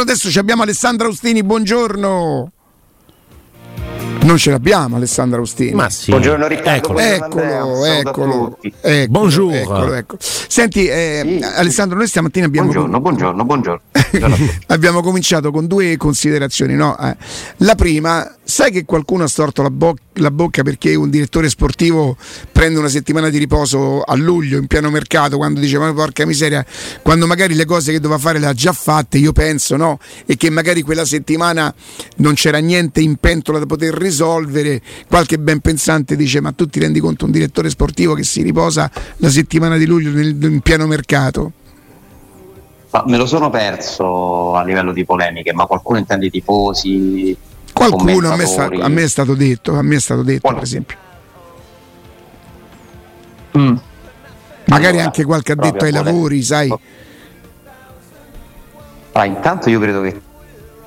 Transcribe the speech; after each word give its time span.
però 0.00 0.02
adesso 0.02 0.38
abbiamo 0.38 0.62
Alessandra 0.62 1.06
Austini, 1.06 1.42
buongiorno. 1.42 2.52
Non 4.22 4.36
ce 4.36 4.50
l'abbiamo 4.50 4.96
Alessandro 4.96 5.38
Austini. 5.40 5.72
Ma 5.72 5.88
sì. 5.90 6.10
Buongiorno 6.10 6.46
Riccardo. 6.46 6.98
Eccolo, 6.98 6.98
buongiorno 6.98 7.26
eccolo, 7.26 7.42
Andrea, 7.42 7.98
eccolo, 7.98 8.58
eccolo, 8.60 9.06
Bonjour. 9.08 9.54
eccolo, 9.54 9.94
ecco. 9.94 10.16
Senti, 10.20 10.86
eh, 10.86 11.38
Sì. 11.40 11.44
Alessandro, 11.56 11.96
noi 11.96 12.06
stamattina 12.06 12.46
abbiamo, 12.46 12.68
Buongiorno, 12.70 13.00
buongiorno, 13.00 13.44
buongiorno. 13.44 13.80
Buongiorno 14.10 14.48
abbiamo 14.66 15.02
cominciato 15.02 15.50
con 15.50 15.66
due 15.66 15.96
considerazioni. 15.96 16.74
No? 16.74 16.98
Eh, 16.98 17.16
La 17.58 17.74
prima, 17.74 18.30
sai 18.42 18.70
che 18.70 18.84
qualcuno 18.84 19.24
ha 19.24 19.28
storto 19.28 19.62
la, 19.62 19.70
bo- 19.70 19.96
la 20.20 20.30
bocca 20.30 20.62
perché 20.62 20.94
un 20.94 21.10
direttore 21.10 21.48
sportivo 21.48 22.16
prende 22.52 22.78
una 22.78 22.88
settimana 22.88 23.28
di 23.28 23.38
riposo 23.38 24.02
a 24.02 24.14
luglio 24.14 24.58
in 24.58 24.66
pieno 24.66 24.90
mercato 24.90 25.36
quando 25.36 25.60
dice 25.60 25.78
ma 25.78 25.92
porca 25.92 26.24
miseria, 26.26 26.64
quando 27.02 27.26
magari 27.26 27.54
le 27.54 27.64
cose 27.64 27.92
che 27.92 28.00
doveva 28.00 28.20
fare 28.20 28.38
le 28.38 28.46
ha 28.46 28.52
già 28.52 28.72
fatte, 28.72 29.18
io 29.18 29.32
penso, 29.32 29.76
no? 29.76 29.98
E 30.26 30.36
che 30.36 30.50
magari 30.50 30.82
quella 30.82 31.04
settimana 31.04 31.74
non 32.16 32.34
c'era 32.34 32.58
niente 32.58 33.00
in 33.00 33.16
pentola 33.16 33.58
da 33.58 33.66
poter 33.66 33.94
risolvere. 33.94 34.80
Qualche 35.08 35.38
ben 35.38 35.60
pensante 35.60 36.16
dice 36.16 36.40
ma 36.40 36.52
tu 36.52 36.66
ti 36.66 36.80
rendi 36.80 37.00
conto 37.00 37.24
un 37.24 37.30
direttore 37.30 37.70
sportivo 37.70 38.14
che 38.14 38.22
si 38.22 38.42
riposa 38.42 38.90
la 39.16 39.28
settimana 39.30 39.76
di 39.76 39.86
luglio 39.86 40.10
nel- 40.10 40.36
in 40.40 40.60
pieno 40.60 40.86
mercato? 40.86 41.52
Ma 42.90 43.04
me 43.06 43.16
lo 43.16 43.26
sono 43.26 43.50
perso 43.50 44.54
a 44.54 44.64
livello 44.64 44.92
di 44.92 45.04
polemiche, 45.04 45.52
ma 45.52 45.66
qualcuno 45.66 45.98
intende 45.98 46.26
i 46.26 46.30
tifosi? 46.30 47.36
Qualcuno 47.72 48.30
a 48.32 48.36
me, 48.36 48.46
sta- 48.46 48.68
a 48.68 48.88
me 48.88 49.02
è 49.02 49.08
stato 49.08 49.34
detto, 49.34 49.74
a 49.76 49.82
me 49.82 49.96
è 49.96 50.00
stato 50.00 50.22
detto 50.22 50.40
Qual- 50.42 50.54
per 50.54 50.62
esempio. 50.62 50.96
Mm. 53.58 53.76
Magari 54.66 54.88
Allora, 54.92 55.04
anche 55.04 55.24
qualche 55.24 55.52
addetto 55.52 55.84
ai 55.84 55.90
lavori, 55.92 56.42
sai. 56.42 56.72
Ah, 59.12 59.24
intanto 59.24 59.68
io 59.68 59.80
credo 59.80 60.00
che 60.02 60.20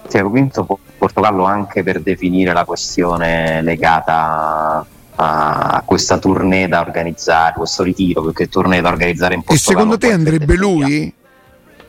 Tiago 0.07 0.29
Pinto 0.29 0.63
può 0.63 0.77
Portogallo 0.97 1.43
anche 1.43 1.83
per 1.83 1.99
definire 2.01 2.53
la 2.53 2.63
questione 2.63 3.61
legata 3.61 4.85
a 5.15 5.83
questa 5.85 6.17
tournée 6.17 6.67
da 6.69 6.79
organizzare, 6.79 7.53
questo 7.57 7.83
ritiro 7.83 8.21
più 8.21 8.31
che 8.33 8.47
tournée 8.47 8.79
da 8.81 8.87
organizzare 8.89 9.33
in 9.33 9.41
E 9.41 9.43
Portogallo. 9.43 9.79
secondo 9.79 9.97
te 9.97 10.11
andrebbe 10.13 10.55
lui? 10.55 11.13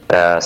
Eh, 0.06 0.38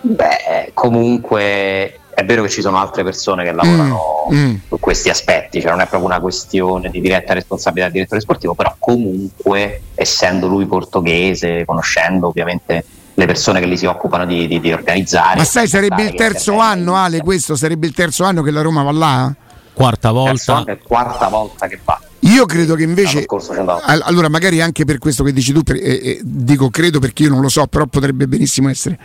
beh, 0.00 0.70
comunque 0.74 2.00
è 2.14 2.24
vero 2.24 2.42
che 2.42 2.48
ci 2.48 2.60
sono 2.62 2.78
altre 2.78 3.04
persone 3.04 3.44
che 3.44 3.52
lavorano 3.52 4.26
Mm, 4.32 4.36
mm. 4.36 4.54
su 4.68 4.78
questi 4.80 5.08
aspetti, 5.08 5.60
cioè 5.60 5.70
non 5.70 5.80
è 5.80 5.86
proprio 5.86 6.10
una 6.10 6.20
questione 6.20 6.90
di 6.90 7.00
diretta 7.00 7.32
responsabilità 7.32 7.84
del 7.86 7.94
direttore 7.94 8.20
sportivo, 8.20 8.54
però 8.54 8.74
comunque 8.78 9.82
essendo 9.94 10.48
lui 10.48 10.66
portoghese, 10.66 11.64
conoscendo 11.64 12.26
ovviamente 12.26 12.84
le 13.14 13.26
persone 13.26 13.58
che 13.60 13.66
li 13.66 13.76
si 13.76 13.86
occupano 13.86 14.26
di, 14.26 14.46
di- 14.46 14.60
di 14.60 14.72
organizzare. 14.72 15.38
Ma 15.38 15.44
sai, 15.44 15.66
sarebbe 15.68 16.02
il 16.02 16.14
terzo 16.14 16.58
anno, 16.58 16.90
in- 16.92 16.96
Ale, 16.98 17.20
questo 17.20 17.56
sarebbe 17.56 17.86
il 17.86 17.94
terzo 17.94 18.24
anno 18.24 18.42
che 18.42 18.50
la 18.50 18.62
Roma 18.62 18.82
va 18.82 18.92
là? 18.92 19.34
Quarta 19.72 20.10
volta. 20.10 20.64
è 20.66 20.78
quarta 20.78 21.28
volta 21.28 21.66
che 21.68 21.78
va. 21.84 22.00
Io 22.20 22.44
credo 22.46 22.74
che 22.74 22.82
invece... 22.82 23.24
Allora, 23.84 24.28
magari 24.28 24.60
anche 24.60 24.84
per 24.84 24.98
questo 24.98 25.22
che 25.24 25.32
dici 25.32 25.52
tu, 25.52 25.62
per- 25.62 25.76
eh, 25.76 25.80
eh, 26.02 26.20
dico 26.22 26.68
credo 26.68 26.98
perché 26.98 27.22
io 27.24 27.30
non 27.30 27.40
lo 27.40 27.48
so, 27.48 27.66
però 27.66 27.86
potrebbe 27.86 28.26
benissimo 28.26 28.68
essere. 28.68 28.98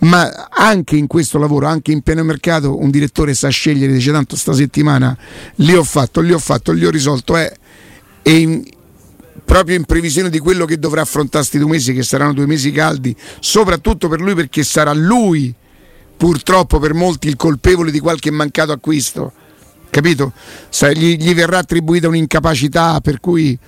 Ma 0.00 0.48
anche 0.50 0.96
in 0.96 1.06
questo 1.06 1.38
lavoro, 1.38 1.66
anche 1.66 1.90
in 1.90 2.02
pieno 2.02 2.22
mercato, 2.22 2.78
un 2.78 2.90
direttore 2.90 3.34
sa 3.34 3.48
scegliere, 3.48 3.92
dice 3.92 4.12
tanto 4.12 4.36
sta 4.36 4.52
settimana 4.52 5.16
li 5.56 5.74
ho 5.74 5.82
fatto, 5.82 6.20
li 6.20 6.32
ho 6.32 6.38
fatto, 6.38 6.72
li 6.72 6.86
ho 6.86 6.90
risolto, 6.90 7.36
eh, 7.36 7.52
e 8.22 8.36
in- 8.36 8.64
proprio 9.44 9.76
in 9.76 9.84
previsione 9.84 10.30
di 10.30 10.38
quello 10.38 10.66
che 10.66 10.78
dovrà 10.78 11.00
affrontare 11.00 11.38
questi 11.38 11.58
due 11.58 11.70
mesi, 11.70 11.92
che 11.92 12.02
saranno 12.02 12.34
due 12.34 12.46
mesi 12.46 12.70
caldi, 12.70 13.16
soprattutto 13.40 14.08
per 14.08 14.20
lui 14.20 14.34
perché 14.34 14.62
sarà 14.62 14.92
lui, 14.92 15.52
purtroppo 16.16 16.78
per 16.78 16.94
molti, 16.94 17.28
il 17.28 17.36
colpevole 17.36 17.90
di 17.90 17.98
qualche 17.98 18.30
mancato 18.30 18.72
acquisto 18.72 19.32
capito? 19.90 20.32
Gli, 20.94 21.16
gli 21.16 21.34
verrà 21.34 21.58
attribuita 21.58 22.08
un'incapacità 22.08 23.00
per 23.00 23.20
cui 23.20 23.58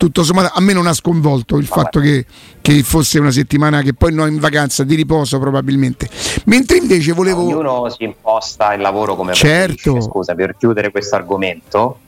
tutto 0.00 0.24
sommato 0.24 0.50
a 0.54 0.60
me 0.62 0.72
non 0.72 0.86
ha 0.86 0.94
sconvolto 0.94 1.58
il 1.58 1.66
fatto 1.66 2.00
che, 2.00 2.24
che 2.62 2.82
fosse 2.82 3.18
una 3.18 3.30
settimana 3.30 3.82
che 3.82 3.92
poi 3.92 4.14
no 4.14 4.24
in 4.24 4.38
vacanza 4.38 4.82
di 4.82 4.94
riposo 4.94 5.38
probabilmente 5.38 6.08
mentre 6.46 6.78
invece 6.78 7.12
volevo 7.12 7.42
Ognuno 7.42 7.86
si 7.90 8.04
imposta 8.04 8.72
il 8.72 8.80
lavoro 8.80 9.14
come 9.14 9.34
Certo. 9.34 9.74
preferisce. 9.74 10.00
Scusa, 10.08 10.34
per 10.34 10.56
chiudere 10.56 10.90
questo 10.90 11.16
argomento, 11.16 11.98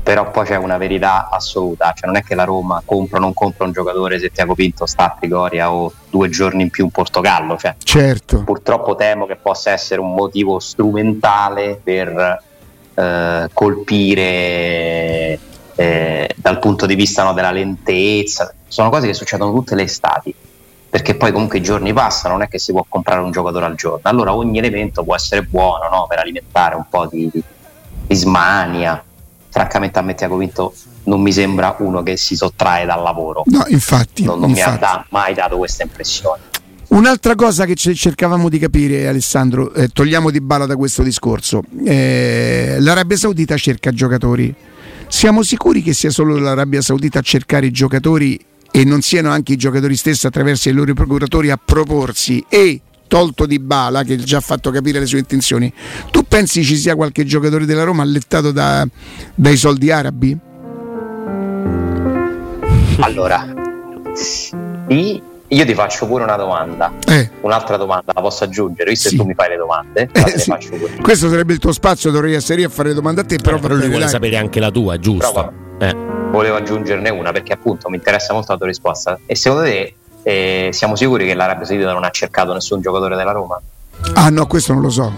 però 0.00 0.30
poi 0.30 0.46
c'è 0.46 0.54
una 0.54 0.76
verità 0.76 1.28
assoluta, 1.28 1.92
cioè 1.96 2.06
non 2.06 2.16
è 2.16 2.22
che 2.22 2.36
la 2.36 2.44
Roma 2.44 2.80
compra 2.84 3.18
o 3.18 3.20
non 3.20 3.34
compra 3.34 3.64
un 3.64 3.72
giocatore 3.72 4.20
se 4.20 4.30
Tiago 4.30 4.54
Pinto 4.54 4.86
sta 4.86 5.06
a 5.06 5.16
Trigoria 5.18 5.72
o 5.72 5.92
due 6.08 6.28
giorni 6.28 6.62
in 6.62 6.70
più 6.70 6.84
in 6.84 6.90
Portogallo, 6.92 7.56
cioè 7.56 7.74
certo 7.82 8.44
purtroppo 8.44 8.94
temo 8.94 9.26
che 9.26 9.34
possa 9.34 9.72
essere 9.72 10.00
un 10.00 10.14
motivo 10.14 10.60
strumentale 10.60 11.80
per 11.82 12.42
eh, 12.94 13.50
colpire 13.52 15.38
eh, 15.74 16.28
dal 16.36 16.58
punto 16.58 16.86
di 16.86 16.94
vista 16.94 17.22
no, 17.22 17.32
della 17.32 17.50
lentezza. 17.50 18.52
Sono 18.68 18.90
cose 18.90 19.06
che 19.06 19.14
succedono 19.14 19.52
tutte 19.52 19.74
le 19.74 19.82
estati, 19.82 20.34
perché 20.88 21.14
poi 21.14 21.32
comunque 21.32 21.58
i 21.58 21.62
giorni 21.62 21.92
passano, 21.92 22.34
non 22.34 22.42
è 22.42 22.48
che 22.48 22.58
si 22.58 22.72
può 22.72 22.84
comprare 22.88 23.20
un 23.20 23.30
giocatore 23.30 23.66
al 23.66 23.74
giorno. 23.74 24.00
Allora 24.02 24.34
ogni 24.34 24.58
elemento 24.58 25.02
può 25.02 25.14
essere 25.14 25.42
buono 25.42 25.88
no, 25.90 26.06
per 26.08 26.18
alimentare 26.18 26.74
un 26.76 26.84
po' 26.88 27.06
di, 27.06 27.30
di, 27.32 28.14
smania. 28.14 29.02
Francamente 29.48 29.98
a 29.98 30.02
me 30.02 30.14
Tiago 30.14 30.36
Vinto 30.36 30.74
non 31.04 31.20
mi 31.20 31.32
sembra 31.32 31.74
uno 31.78 32.02
che 32.02 32.16
si 32.16 32.36
sottrae 32.36 32.86
dal 32.86 33.02
lavoro. 33.02 33.42
no 33.46 33.64
infatti, 33.68 34.22
Non, 34.24 34.38
non 34.38 34.50
mi 34.50 34.60
ha 34.60 34.70
infatti. 34.70 35.06
mai 35.10 35.34
dato 35.34 35.56
questa 35.56 35.82
impressione. 35.82 36.42
Un'altra 36.88 37.36
cosa 37.36 37.66
che 37.66 37.76
ce- 37.76 37.94
cercavamo 37.94 38.48
di 38.48 38.58
capire, 38.58 39.06
Alessandro, 39.06 39.72
eh, 39.74 39.88
togliamo 39.88 40.28
di 40.30 40.40
bala 40.40 40.66
da 40.66 40.74
questo 40.74 41.04
discorso. 41.04 41.62
Eh, 41.84 42.78
L'Arabia 42.80 43.16
Saudita 43.16 43.56
cerca 43.56 43.92
giocatori. 43.92 44.52
Siamo 45.10 45.42
sicuri 45.42 45.82
che 45.82 45.92
sia 45.92 46.08
solo 46.08 46.38
l'Arabia 46.38 46.80
Saudita 46.80 47.18
a 47.18 47.22
cercare 47.22 47.66
i 47.66 47.72
giocatori 47.72 48.38
e 48.70 48.84
non 48.84 49.02
siano 49.02 49.30
anche 49.30 49.52
i 49.52 49.56
giocatori 49.56 49.96
stessi 49.96 50.26
attraverso 50.26 50.68
i 50.68 50.72
loro 50.72 50.94
procuratori 50.94 51.50
a 51.50 51.60
proporsi 51.62 52.42
e 52.48 52.80
tolto 53.08 53.44
di 53.44 53.58
bala 53.58 54.04
che 54.04 54.14
ha 54.14 54.16
già 54.16 54.40
fatto 54.40 54.70
capire 54.70 55.00
le 55.00 55.06
sue 55.06 55.18
intenzioni. 55.18 55.70
Tu 56.12 56.22
pensi 56.22 56.64
ci 56.64 56.76
sia 56.76 56.94
qualche 56.94 57.24
giocatore 57.24 57.66
della 57.66 57.82
Roma 57.82 58.02
allettato 58.02 58.52
da- 58.52 58.86
dai 59.34 59.56
soldi 59.56 59.90
arabi? 59.90 60.38
Allora, 63.00 63.52
sì, 64.14 65.20
io 65.52 65.64
ti 65.66 65.74
faccio 65.74 66.06
pure 66.06 66.22
una 66.24 66.36
domanda. 66.36 66.92
Eh, 67.06 67.28
Un'altra 67.40 67.76
domanda 67.76 68.12
la 68.14 68.20
posso 68.20 68.44
aggiungere, 68.44 68.90
visto 68.90 69.08
Sì. 69.08 69.16
che 69.16 69.20
tu 69.22 69.26
mi 69.28 69.34
fai 69.34 69.48
le 69.50 69.56
domande. 69.56 70.08
eh, 70.12 70.38
sì. 70.38 70.50
faccio 70.50 70.70
pure. 70.76 70.96
Questo 71.02 71.28
sarebbe 71.28 71.52
il 71.52 71.58
tuo 71.58 71.72
spazio, 71.72 72.10
dovrei 72.10 72.34
essere 72.34 72.60
io 72.60 72.68
a 72.68 72.70
fare 72.70 72.94
domande 72.94 73.22
a 73.22 73.24
te, 73.24 73.36
però, 73.36 73.56
Eh, 73.56 73.60
va 73.60 73.60
però 73.60 73.74
lui 73.74 73.82
bene, 73.82 73.90
vuole 73.90 74.04
dai. 74.04 74.12
sapere 74.14 74.36
anche 74.36 74.60
la 74.60 74.70
tua, 74.70 74.98
giusto? 74.98 75.32
Però 75.78 75.90
Eh. 75.90 75.96
Volevo 76.30 76.56
aggiungerne 76.56 77.08
una 77.10 77.32
perché 77.32 77.52
appunto 77.52 77.88
mi 77.88 77.96
interessa 77.96 78.32
molto 78.32 78.52
la 78.52 78.58
tua 78.58 78.66
risposta. 78.68 79.18
E 79.26 79.34
secondo 79.34 79.64
te 79.64 79.94
eh, 80.22 80.68
siamo 80.72 80.94
sicuri 80.94 81.26
che 81.26 81.34
l'Arabia 81.34 81.64
Saudita 81.66 81.92
non 81.92 82.04
ha 82.04 82.10
cercato 82.10 82.52
nessun 82.52 82.80
giocatore 82.80 83.16
della 83.16 83.32
Roma? 83.32 83.60
Ah 84.14 84.28
no, 84.28 84.46
questo 84.46 84.72
non 84.72 84.82
lo 84.82 84.90
so. 84.90 85.12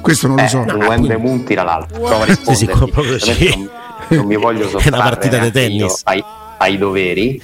Questo 0.00 0.28
non 0.28 0.36
lo 0.36 0.42
Eh, 0.42 0.48
so. 0.48 0.58
un 0.60 0.70
Wembe 0.86 1.16
Moon 1.16 1.42
tira 1.42 1.64
l'altro. 1.64 1.98
Prova 2.00 2.24
a 2.24 2.26
Sì, 2.26 2.54
sì, 2.54 2.68
sì. 3.18 3.48
Non, 3.58 3.70
non 4.18 4.26
mi 4.26 4.36
voglio 4.36 4.62
È 4.68 4.70
una 4.70 4.80
sottrarre 4.80 5.02
partita 5.02 5.38
di 5.38 5.50
tennis. 5.50 6.02
Ai, 6.04 6.22
ai 6.58 6.78
doveri. 6.78 7.42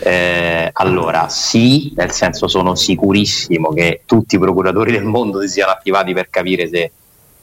Eh, 0.00 0.70
allora, 0.72 1.28
sì, 1.28 1.92
nel 1.96 2.12
senso 2.12 2.46
sono 2.48 2.74
sicurissimo 2.74 3.70
che 3.72 4.02
tutti 4.06 4.36
i 4.36 4.38
procuratori 4.38 4.92
del 4.92 5.04
mondo 5.04 5.40
si 5.42 5.48
siano 5.48 5.72
attivati 5.72 6.12
per 6.12 6.30
capire 6.30 6.68
se 6.68 6.90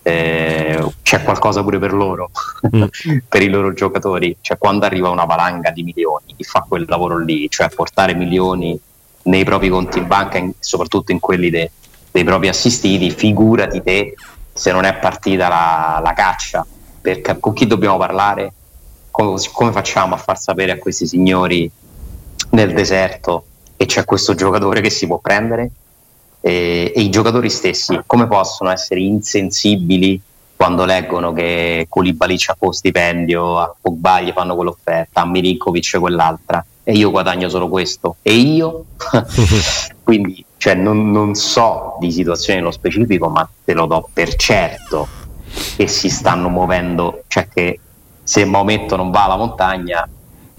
eh, 0.02 0.86
c'è 1.02 1.24
qualcosa 1.24 1.64
pure 1.64 1.80
per 1.80 1.94
loro, 1.94 2.30
Mm. 2.76 2.84
per 3.28 3.42
i 3.42 3.50
loro 3.50 3.74
giocatori. 3.74 4.38
Cioè, 4.40 4.58
quando 4.58 4.86
arriva 4.86 5.10
una 5.10 5.26
valanga 5.26 5.72
di 5.72 5.84
milioni, 5.84 6.34
chi 6.38 6.44
fa 6.44 6.64
quel 6.68 6.86
lavoro 6.88 7.18
lì, 7.18 7.50
cioè 7.50 7.70
portare 7.70 8.14
milioni 8.14 8.80
nei 9.24 9.44
propri 9.44 9.70
conti 9.70 9.98
in 9.98 10.08
banca, 10.08 10.38
in- 10.38 10.54
soprattutto 10.60 11.12
in 11.12 11.20
quelli 11.20 11.50
de- 11.50 11.72
dei 12.12 12.24
propri 12.24 12.48
assistiti, 12.48 13.10
figurati 13.10 13.82
te 13.82 14.14
se 14.54 14.72
non 14.72 14.86
è 14.86 14.94
partita 14.96 15.48
la, 15.50 16.00
la 16.04 16.14
caccia. 16.14 16.66
Per 17.02 17.40
con 17.40 17.54
chi 17.54 17.68
dobbiamo 17.68 17.98
parlare? 17.98 18.54
Come, 19.12 19.40
come 19.52 19.72
facciamo 19.72 20.14
a 20.16 20.18
far 20.18 20.40
sapere 20.40 20.72
a 20.74 20.78
questi 20.78 21.06
signori 21.08 21.70
nel 22.52 22.74
deserto 22.74 23.46
che 23.76 23.86
c'è 23.86 24.06
questo 24.06 24.36
giocatore 24.36 24.82
che 24.82 24.90
si 24.90 25.08
può 25.08 25.20
prendere? 25.20 25.70
E, 26.42 26.94
e 26.96 27.02
i 27.02 27.10
giocatori 27.10 27.50
stessi 27.50 28.00
come 28.06 28.28
possono 28.28 28.70
essere 28.70 29.02
insensibili 29.02 30.22
quando 30.56 30.86
leggono 30.86 31.34
che 31.34 31.86
Koulibaly 31.90 32.36
c'ha 32.38 32.56
po' 32.58 32.72
stipendio, 32.72 33.60
a 33.60 33.76
Pogba 33.80 34.22
gli 34.22 34.32
fanno 34.32 34.56
quell'offerta, 34.56 35.22
a 35.22 35.26
Milinkovic 35.26 36.00
quell'altra 36.00 36.66
e 36.88 36.94
io 36.94 37.10
guadagno 37.10 37.50
solo 37.50 37.68
questo 37.68 38.18
e 38.22 38.34
io 38.36 38.86
quindi 40.04 40.46
cioè, 40.58 40.76
non, 40.76 41.10
non 41.10 41.34
so 41.34 41.98
di 42.00 42.12
situazioni 42.12 42.60
nello 42.60 42.72
specifico 42.72 43.28
ma 43.28 43.48
te 43.64 43.74
lo 43.74 43.88
do 43.88 44.08
per 44.14 44.36
certo 44.36 45.08
che 45.76 45.88
si 45.88 46.10
stanno 46.10 46.48
muovendo 46.48 47.24
cioè 47.28 47.48
che 47.52 47.80
se 48.22 48.46
Maometto 48.46 48.96
non 48.96 49.10
va 49.10 49.26
alla 49.26 49.36
montagna 49.36 50.08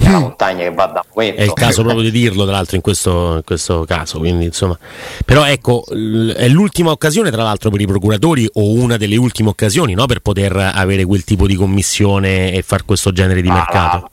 è 0.07 0.11
una 0.11 0.19
montagna 0.21 0.63
che 0.63 0.73
va 0.73 0.87
da 0.87 1.05
momento. 1.27 1.41
È 1.41 1.45
il 1.45 1.53
caso 1.53 1.83
proprio 1.83 2.03
di 2.03 2.11
dirlo, 2.11 2.45
tra 2.45 2.53
l'altro, 2.53 2.77
in 2.77 2.83
questo, 2.83 3.37
in 3.37 3.45
questo 3.45 3.85
caso. 3.85 4.19
Quindi, 4.19 4.47
insomma. 4.47 4.79
Però 5.25 5.45
ecco, 5.45 5.85
è 5.87 6.49
l'ultima 6.49 6.91
occasione, 6.91 7.31
tra 7.31 7.43
l'altro, 7.43 7.71
per 7.71 7.81
i 7.81 7.87
procuratori, 7.87 8.49
o 8.55 8.73
una 8.73 8.97
delle 8.97 9.17
ultime 9.17 9.51
occasioni, 9.51 9.95
no? 9.95 10.07
per 10.07 10.21
poter 10.21 10.57
avere 10.57 11.05
quel 11.05 11.25
tipo 11.25 11.47
di 11.47 11.55
commissione 11.55 12.53
e 12.53 12.63
fare 12.63 12.85
questo 12.85 13.13
genere 13.13 13.41
di 13.41 13.49
tra 13.49 13.57
mercato. 13.57 14.11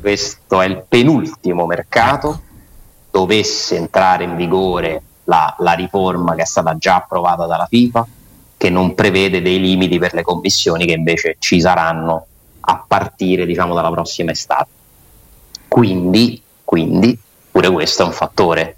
Questo 0.00 0.60
è 0.60 0.66
il 0.66 0.84
penultimo 0.88 1.66
mercato. 1.66 2.42
Dovesse 3.10 3.76
entrare 3.76 4.24
in 4.24 4.36
vigore 4.36 5.02
la, 5.24 5.54
la 5.58 5.72
riforma 5.72 6.34
che 6.34 6.42
è 6.42 6.46
stata 6.46 6.76
già 6.76 6.96
approvata 6.96 7.46
dalla 7.46 7.66
FIFA, 7.68 8.06
che 8.56 8.70
non 8.70 8.94
prevede 8.94 9.42
dei 9.42 9.60
limiti 9.60 9.98
per 9.98 10.14
le 10.14 10.22
commissioni 10.22 10.86
che 10.86 10.92
invece 10.92 11.36
ci 11.38 11.60
saranno 11.60 12.26
a 12.60 12.84
partire 12.86 13.46
diciamo, 13.46 13.74
dalla 13.74 13.90
prossima 13.90 14.32
estate. 14.32 14.68
Quindi, 16.16 16.42
quindi 16.64 17.18
pure 17.50 17.70
questo 17.70 18.02
è 18.02 18.06
un 18.06 18.12
fattore. 18.12 18.76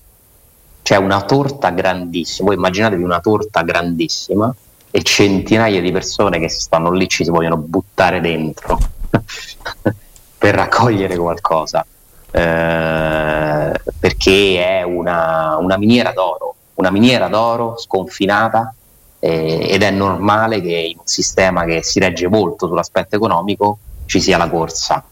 C'è 0.82 0.96
una 0.96 1.22
torta 1.22 1.70
grandissima, 1.70 2.48
voi 2.48 2.56
immaginatevi 2.56 3.02
una 3.02 3.20
torta 3.20 3.62
grandissima 3.62 4.52
e 4.90 5.02
centinaia 5.02 5.80
di 5.80 5.92
persone 5.92 6.40
che 6.40 6.48
stanno 6.48 6.90
lì 6.90 7.08
ci 7.08 7.22
si 7.22 7.30
vogliono 7.30 7.58
buttare 7.58 8.20
dentro 8.20 8.78
per 10.38 10.54
raccogliere 10.54 11.16
qualcosa. 11.16 11.86
Eh, 12.30 13.72
perché 13.98 14.66
è 14.66 14.82
una, 14.82 15.56
una, 15.58 15.78
miniera 15.78 16.12
d'oro, 16.12 16.54
una 16.74 16.90
miniera 16.90 17.28
d'oro 17.28 17.76
sconfinata 17.78 18.74
eh, 19.20 19.68
ed 19.70 19.82
è 19.82 19.90
normale 19.90 20.60
che 20.60 20.74
in 20.74 20.98
un 20.98 21.06
sistema 21.06 21.64
che 21.64 21.82
si 21.82 22.00
regge 22.00 22.28
molto 22.28 22.66
sull'aspetto 22.66 23.14
economico 23.16 23.78
ci 24.06 24.20
sia 24.20 24.38
la 24.38 24.48
corsa 24.48 25.04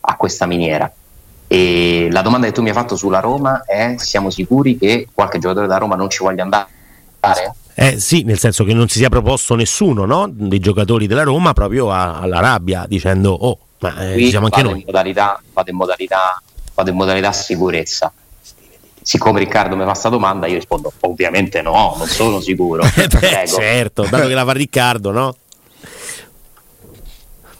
a 0.00 0.16
questa 0.16 0.46
miniera. 0.46 0.92
E 1.52 2.06
la 2.12 2.22
domanda 2.22 2.46
che 2.46 2.52
tu 2.52 2.62
mi 2.62 2.68
hai 2.68 2.74
fatto 2.76 2.94
sulla 2.94 3.18
Roma 3.18 3.64
è: 3.64 3.96
siamo 3.98 4.30
sicuri 4.30 4.78
che 4.78 5.08
qualche 5.12 5.40
giocatore 5.40 5.66
da 5.66 5.78
Roma 5.78 5.96
non 5.96 6.08
ci 6.08 6.22
voglia 6.22 6.44
andare? 6.44 6.68
Eh 7.74 7.98
sì, 7.98 8.22
nel 8.22 8.38
senso 8.38 8.62
che 8.62 8.72
non 8.72 8.86
si 8.86 8.98
sia 8.98 9.08
proposto 9.08 9.56
nessuno 9.56 10.04
no? 10.04 10.28
dei 10.30 10.60
giocatori 10.60 11.08
della 11.08 11.24
Roma 11.24 11.52
proprio 11.52 11.90
a, 11.90 12.20
all'Arabia 12.20 12.84
dicendo 12.86 13.32
oh, 13.32 13.58
ma 13.80 14.12
eh, 14.12 14.28
siamo 14.28 14.44
anche 14.46 14.62
noi. 14.62 14.78
In 14.78 14.84
modalità, 14.86 15.42
vado, 15.52 15.70
in 15.70 15.76
modalità, 15.76 16.42
vado 16.72 16.90
in 16.90 16.96
modalità 16.96 17.32
sicurezza. 17.32 18.12
Siccome 19.02 19.40
Riccardo 19.40 19.74
mi 19.74 19.82
fa 19.82 19.88
questa 19.88 20.08
domanda, 20.08 20.46
io 20.46 20.54
rispondo 20.54 20.92
ovviamente 21.00 21.62
no, 21.62 21.96
non 21.98 22.06
sono 22.06 22.38
sicuro. 22.40 22.84
Beh, 22.94 23.46
certo, 23.48 24.06
dato 24.08 24.28
che 24.28 24.34
la 24.34 24.44
fa 24.44 24.52
Riccardo, 24.52 25.10
no? 25.10 25.34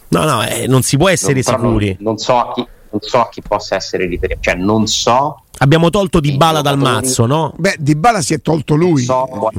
No, 0.09 0.25
no, 0.25 0.47
eh, 0.47 0.69
non 0.69 0.83
si 0.83 0.97
può 0.97 1.09
essere 1.09 1.43
non, 1.43 1.43
sicuri. 1.43 1.87
Non, 1.87 1.97
non, 2.01 2.19
so 2.19 2.39
a 2.39 2.53
chi, 2.53 2.65
non 2.91 3.01
so 3.01 3.21
a 3.21 3.29
chi 3.29 3.43
possa 3.43 3.77
essere 3.77 4.07
riferito, 4.07 4.41
cioè 4.41 4.55
non 4.55 4.87
so. 4.87 5.43
Abbiamo 5.59 5.91
tolto 5.91 6.21
Di 6.21 6.37
Bala 6.37 6.61
dal 6.61 6.79
mazzo, 6.79 7.27
no? 7.27 7.53
Beh, 7.57 7.77
Di 7.79 7.95
Bala 7.95 8.21
si 8.21 8.35
è 8.35 8.41
tolto 8.41 8.75
lui. 8.75 9.03
So, 9.03 9.51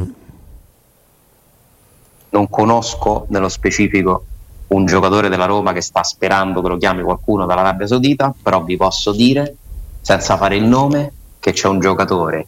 non 2.29 2.49
conosco 2.49 3.25
nello 3.29 3.49
specifico 3.49 4.25
un 4.67 4.85
giocatore 4.85 5.27
della 5.27 5.45
Roma 5.45 5.73
che 5.73 5.81
sta 5.81 6.01
sperando 6.01 6.61
che 6.61 6.69
lo 6.69 6.77
chiami 6.77 7.01
qualcuno 7.01 7.45
dall'Arabia 7.45 7.87
Saudita, 7.87 8.33
però 8.41 8.63
vi 8.63 8.77
posso 8.77 9.11
dire, 9.11 9.55
senza 9.99 10.37
fare 10.37 10.55
il 10.55 10.63
nome, 10.63 11.11
che 11.39 11.51
c'è 11.51 11.67
un 11.67 11.79
giocatore 11.79 12.47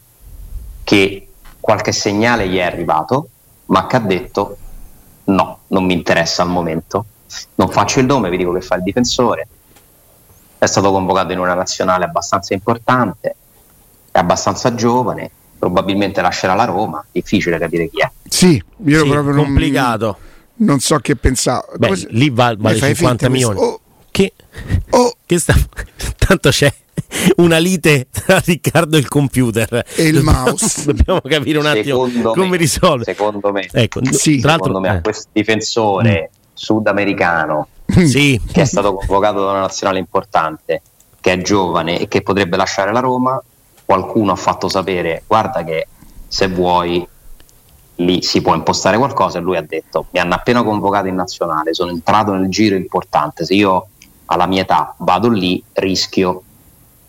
che 0.84 1.28
qualche 1.60 1.92
segnale 1.92 2.48
gli 2.48 2.58
è 2.58 2.64
arrivato, 2.64 3.28
ma 3.68 3.88
che 3.88 3.96
ha 3.96 4.00
detto 4.00 4.58
no, 5.26 5.60
non 5.68 5.86
mi 5.86 5.94
interessa 5.94 6.44
al 6.44 6.50
momento 6.50 7.06
non 7.56 7.70
faccio 7.70 8.00
il 8.00 8.06
nome, 8.06 8.30
vi 8.30 8.38
dico 8.38 8.52
che 8.52 8.62
fa 8.62 8.76
il 8.76 8.84
difensore, 8.84 9.48
è 10.64 10.68
stato 10.68 10.92
convocato 10.92 11.34
in 11.34 11.40
una 11.40 11.54
nazionale 11.54 12.06
abbastanza 12.06 12.54
importante, 12.54 13.36
è 14.12 14.18
abbastanza 14.18 14.74
giovane, 14.76 15.30
probabilmente 15.60 16.22
lascerà 16.22 16.54
la 16.56 16.66
Roma, 16.66 17.04
difficile 17.12 17.58
capire 17.58 17.90
chi 17.90 18.00
è. 18.00 18.10
Sì, 18.28 18.64
io 18.86 19.04
sì, 19.04 19.10
proprio 19.10 19.34
non, 19.34 19.46
complicato. 19.46 20.18
Non 20.56 20.80
so 20.80 20.98
che 21.00 21.16
pensare. 21.16 21.66
Beh, 21.78 22.08
lì 22.10 22.30
va, 22.30 22.56
vale 22.58 22.78
50 22.78 23.30
milioni. 23.30 23.60
Oh, 23.60 23.80
che, 24.10 24.34
oh. 24.92 25.16
che 25.26 25.40
sta, 25.40 25.54
tanto 26.18 26.50
c'è 26.50 26.72
una 27.38 27.58
lite 27.58 28.08
tra 28.10 28.40
Riccardo 28.40 28.96
e 28.96 29.00
il 29.00 29.08
computer 29.08 29.84
e 29.96 30.04
il 30.04 30.14
dobbiamo, 30.16 30.44
mouse. 30.46 30.86
Dobbiamo 30.94 31.22
capire 31.22 31.58
un 31.58 31.66
attimo 31.66 32.08
secondo 32.08 32.34
come 32.34 32.50
me, 32.50 32.58
risolvere. 32.58 33.14
Secondo 33.14 33.52
me, 33.52 33.68
ecco, 33.72 34.00
sì. 34.12 34.40
secondo 34.40 34.80
me 34.80 34.88
eh. 34.88 34.92
a 34.92 35.02
questo 35.02 35.28
difensore 35.32 36.30
mm 36.32 36.42
sudamericano 36.54 37.68
sì. 38.06 38.40
che 38.52 38.62
è 38.62 38.66
stato 38.66 38.94
convocato 38.94 39.44
da 39.44 39.52
una 39.52 39.62
nazionale 39.62 40.00
importante, 40.00 40.82
che 41.20 41.34
è 41.34 41.42
giovane 41.42 42.00
e 42.00 42.08
che 42.08 42.22
potrebbe 42.22 42.58
lasciare 42.58 42.92
la 42.92 43.00
Roma, 43.00 43.42
qualcuno 43.86 44.32
ha 44.32 44.36
fatto 44.36 44.70
sapere 44.70 45.24
guarda 45.28 45.64
che 45.64 45.88
se 46.28 46.48
vuoi 46.48 47.06
lì 47.98 48.22
si 48.24 48.42
può 48.42 48.56
impostare 48.56 48.98
qualcosa 48.98 49.38
e 49.38 49.42
lui 49.42 49.56
ha 49.56 49.62
detto 49.62 50.08
mi 50.12 50.20
hanno 50.20 50.34
appena 50.34 50.64
convocato 50.64 51.08
in 51.08 51.16
nazionale, 51.16 51.74
sono 51.74 51.92
entrato 51.92 52.34
nel 52.34 52.50
giro 52.50 52.76
importante, 52.76 53.46
se 53.46 53.54
io 53.54 53.88
alla 54.26 54.48
mia 54.48 54.62
età 54.62 54.96
vado 54.98 55.30
lì 55.30 55.64
rischio 55.74 56.44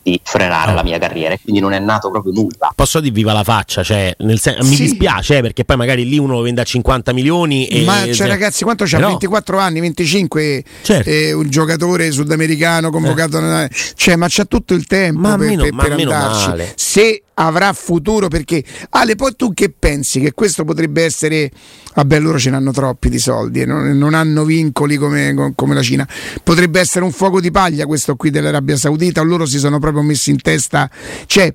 di 0.04 0.20
frenare 0.22 0.72
oh. 0.72 0.74
la 0.74 0.82
mia 0.82 0.98
carriera 0.98 1.34
e 1.34 1.40
quindi 1.42 1.60
non 1.60 1.72
è 1.72 1.78
nato 1.78 2.10
proprio 2.10 2.32
nulla. 2.32 2.72
Posso 2.74 3.00
dire 3.00 3.12
viva 3.12 3.32
la 3.32 3.42
faccia, 3.42 3.82
cioè, 3.82 4.14
sen- 4.34 4.62
sì. 4.62 4.68
mi 4.68 4.76
dispiace 4.76 5.38
eh, 5.38 5.40
perché 5.40 5.64
poi 5.64 5.76
magari 5.76 6.06
lì 6.06 6.18
uno 6.18 6.34
lo 6.34 6.40
vende 6.42 6.60
a 6.60 6.64
50 6.64 7.12
milioni. 7.12 7.66
E 7.66 7.84
Ma 7.84 8.12
cioè, 8.12 8.28
ragazzi, 8.28 8.64
quanto 8.64 8.84
c'ha? 8.84 8.98
Però... 8.98 9.08
24 9.08 9.58
anni, 9.58 9.80
25, 9.80 10.64
certo. 10.82 11.08
eh, 11.08 11.32
un 11.32 11.48
giocatore 11.48 12.10
sudamericano 12.10 12.90
convocato, 12.90 13.38
eh. 13.38 13.70
cioè, 13.94 14.16
ma 14.16 14.26
c'ha 14.28 14.44
tutto 14.44 14.74
il 14.74 14.86
tempo 14.86 15.20
ma 15.20 15.36
per, 15.36 15.48
meno, 15.48 15.62
per, 15.62 15.74
per 15.74 15.92
andarci. 15.92 16.48
Male. 16.48 16.72
Se 16.76 17.22
avrà 17.34 17.72
futuro 17.72 18.28
perché 18.28 18.62
Ale 18.90 19.16
poi 19.16 19.34
tu 19.36 19.52
che 19.52 19.72
pensi 19.76 20.20
che 20.20 20.32
questo 20.32 20.64
potrebbe 20.64 21.04
essere 21.04 21.50
vabbè 21.94 22.18
loro 22.20 22.38
ce 22.38 22.50
n'hanno 22.50 22.72
troppi 22.72 23.08
di 23.08 23.18
soldi 23.18 23.60
eh, 23.60 23.66
non, 23.66 23.96
non, 23.96 24.14
hanno 24.14 24.44
vincoli 24.44 24.96
come, 24.96 25.52
come, 25.54 25.74
la 25.74 25.82
Cina. 25.82 26.06
Potrebbe 26.42 26.80
essere 26.80 27.04
un 27.04 27.12
fuoco 27.12 27.40
di 27.40 27.50
paglia 27.50 27.86
questo 27.86 28.16
qui 28.16 28.30
dell'Arabia 28.30 28.76
Saudita 28.76 29.20
o 29.20 29.24
loro 29.24 29.46
si 29.46 29.58
sono 29.58 29.78
proprio 29.78 30.02
messi 30.02 30.30
in 30.30 30.40
testa. 30.40 30.90
Cioè 31.26 31.52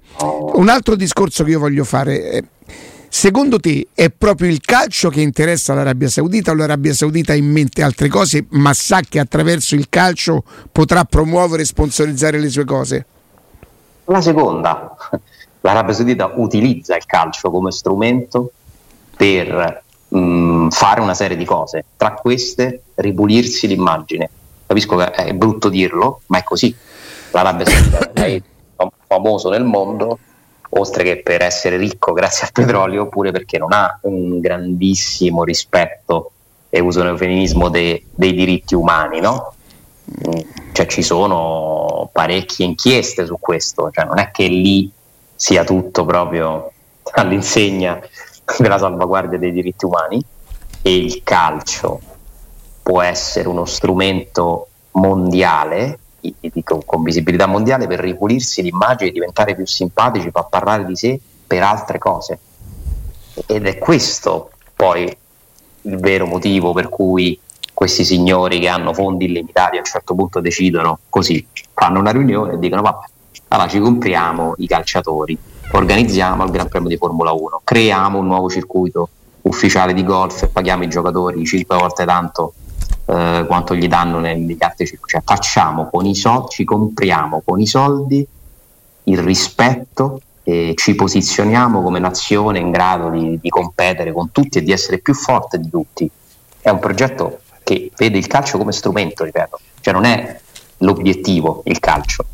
un 0.53 0.69
altro 0.69 0.95
discorso 0.95 1.43
che 1.43 1.51
io 1.51 1.59
voglio 1.59 1.83
fare 1.83 2.29
è, 2.29 2.43
Secondo 3.11 3.59
te 3.59 3.87
è 3.95 4.11
proprio 4.11 4.49
il 4.49 4.61
calcio 4.61 5.09
che 5.09 5.21
interessa 5.21 5.73
l'Arabia 5.73 6.07
Saudita 6.07 6.51
o 6.51 6.53
l'Arabia 6.53 6.93
Saudita 6.93 7.33
ha 7.33 7.35
in 7.35 7.49
mente 7.49 7.81
altre 7.81 8.07
cose 8.07 8.45
ma 8.49 8.71
sa 8.75 9.01
che 9.01 9.17
attraverso 9.17 9.73
il 9.73 9.89
calcio 9.89 10.43
potrà 10.71 11.03
promuovere 11.05 11.63
e 11.63 11.65
sponsorizzare 11.65 12.37
le 12.37 12.49
sue 12.49 12.65
cose? 12.65 13.05
La 14.05 14.21
seconda, 14.21 14.95
l'Arabia 15.61 15.93
Saudita 15.93 16.31
utilizza 16.35 16.95
il 16.95 17.05
calcio 17.05 17.51
come 17.51 17.71
strumento 17.71 18.51
per 19.15 19.83
mh, 20.07 20.19
mm, 20.19 20.69
fare 20.69 21.01
una 21.01 21.13
serie 21.13 21.37
di 21.37 21.45
cose, 21.45 21.85
tra 21.97 22.13
queste 22.13 22.83
ripulirsi 22.95 23.67
l'immagine. 23.67 24.29
Capisco 24.65 24.95
che 24.97 25.11
è 25.11 25.33
brutto 25.33 25.69
dirlo, 25.69 26.21
ma 26.27 26.37
è 26.37 26.43
così. 26.43 26.75
L'Arabia 27.31 27.65
Saudita 27.65 28.11
è 28.13 28.41
famoso 29.07 29.49
nel 29.49 29.63
mondo, 29.63 30.19
oltre 30.69 31.03
che 31.03 31.21
per 31.21 31.41
essere 31.41 31.77
ricco 31.77 32.13
grazie 32.13 32.45
al 32.45 32.51
petrolio, 32.53 33.03
oppure 33.03 33.31
perché 33.31 33.57
non 33.57 33.73
ha 33.73 33.99
un 34.03 34.39
grandissimo 34.39 35.43
rispetto, 35.43 36.31
e 36.69 36.79
uso 36.79 37.03
l'eufemismo, 37.03 37.69
de, 37.69 38.05
dei 38.13 38.33
diritti 38.33 38.75
umani, 38.75 39.19
no? 39.19 39.53
Cioè 40.71 40.85
ci 40.85 41.01
sono 41.01 42.09
parecchie 42.11 42.65
inchieste 42.65 43.25
su 43.25 43.37
questo, 43.39 43.89
cioè 43.91 44.05
non 44.05 44.19
è 44.19 44.31
che 44.31 44.47
lì 44.47 44.91
sia 45.39 45.63
tutto 45.63 46.03
proprio 46.03 46.69
all'insegna 47.13 47.97
della 48.57 48.77
salvaguardia 48.77 49.37
dei 49.37 49.53
diritti 49.53 49.85
umani 49.85 50.21
e 50.81 50.97
il 50.97 51.23
calcio 51.23 52.01
può 52.83 53.01
essere 53.01 53.47
uno 53.47 53.63
strumento 53.63 54.67
mondiale 54.91 55.97
dico, 56.41 56.81
con 56.85 57.03
visibilità 57.03 57.45
mondiale 57.45 57.87
per 57.87 58.01
ripulirsi 58.01 58.61
l'immagine, 58.61 59.11
diventare 59.11 59.55
più 59.55 59.65
simpatici, 59.65 60.29
far 60.29 60.49
parlare 60.49 60.83
di 60.83 60.97
sé 60.97 61.17
per 61.47 61.63
altre 61.63 61.99
cose. 61.99 62.37
Ed 63.45 63.65
è 63.65 63.77
questo 63.77 64.51
poi 64.75 65.03
il 65.83 65.97
vero 65.99 66.25
motivo 66.25 66.73
per 66.73 66.89
cui 66.89 67.39
questi 67.73 68.03
signori 68.03 68.59
che 68.59 68.67
hanno 68.67 68.93
fondi 68.93 69.23
illimitati 69.23 69.77
a 69.77 69.79
un 69.79 69.85
certo 69.85 70.15
punto 70.15 70.41
decidono 70.41 70.99
così, 71.07 71.47
fanno 71.73 71.99
una 71.99 72.11
riunione 72.11 72.55
e 72.55 72.59
dicono 72.59 72.81
vabbè, 72.81 73.05
allora 73.49 73.67
ci 73.67 73.79
compriamo 73.79 74.55
i 74.57 74.67
calciatori, 74.67 75.37
organizziamo 75.71 76.43
il 76.43 76.51
Gran 76.51 76.67
Premio 76.67 76.89
di 76.89 76.97
Formula 76.97 77.31
1, 77.31 77.61
creiamo 77.63 78.19
un 78.19 78.27
nuovo 78.27 78.49
circuito 78.49 79.09
ufficiale 79.41 79.93
di 79.93 80.03
golf 80.03 80.43
e 80.43 80.47
paghiamo 80.47 80.83
i 80.83 80.87
giocatori 80.87 81.45
5 81.45 81.77
volte 81.77 82.05
tanto 82.05 82.53
eh, 83.05 83.45
quanto 83.47 83.75
gli 83.75 83.87
danno 83.87 84.19
negli 84.19 84.55
altri 84.59 84.85
circuiti, 84.85 85.13
cioè 85.13 85.21
facciamo 85.25 85.89
con 85.89 86.05
i 86.05 86.15
soldi, 86.15 86.49
ci 86.49 86.63
compriamo 86.63 87.41
con 87.43 87.59
i 87.59 87.67
soldi 87.67 88.27
il 89.03 89.17
rispetto 89.17 90.21
e 90.43 90.73
ci 90.75 90.93
posizioniamo 90.93 91.81
come 91.81 91.99
nazione 91.99 92.59
in 92.59 92.69
grado 92.69 93.09
di, 93.09 93.39
di 93.41 93.49
competere 93.49 94.11
con 94.11 94.31
tutti 94.31 94.59
e 94.59 94.63
di 94.63 94.71
essere 94.71 94.99
più 94.99 95.15
forte 95.15 95.59
di 95.59 95.69
tutti. 95.69 96.09
È 96.61 96.69
un 96.69 96.79
progetto 96.79 97.39
che 97.63 97.91
vede 97.97 98.17
il 98.17 98.27
calcio 98.27 98.57
come 98.59 98.71
strumento, 98.71 99.23
ripeto, 99.23 99.59
cioè 99.81 99.93
non 99.93 100.05
è 100.05 100.39
l'obiettivo 100.77 101.63
il 101.65 101.79
calcio, 101.79 102.25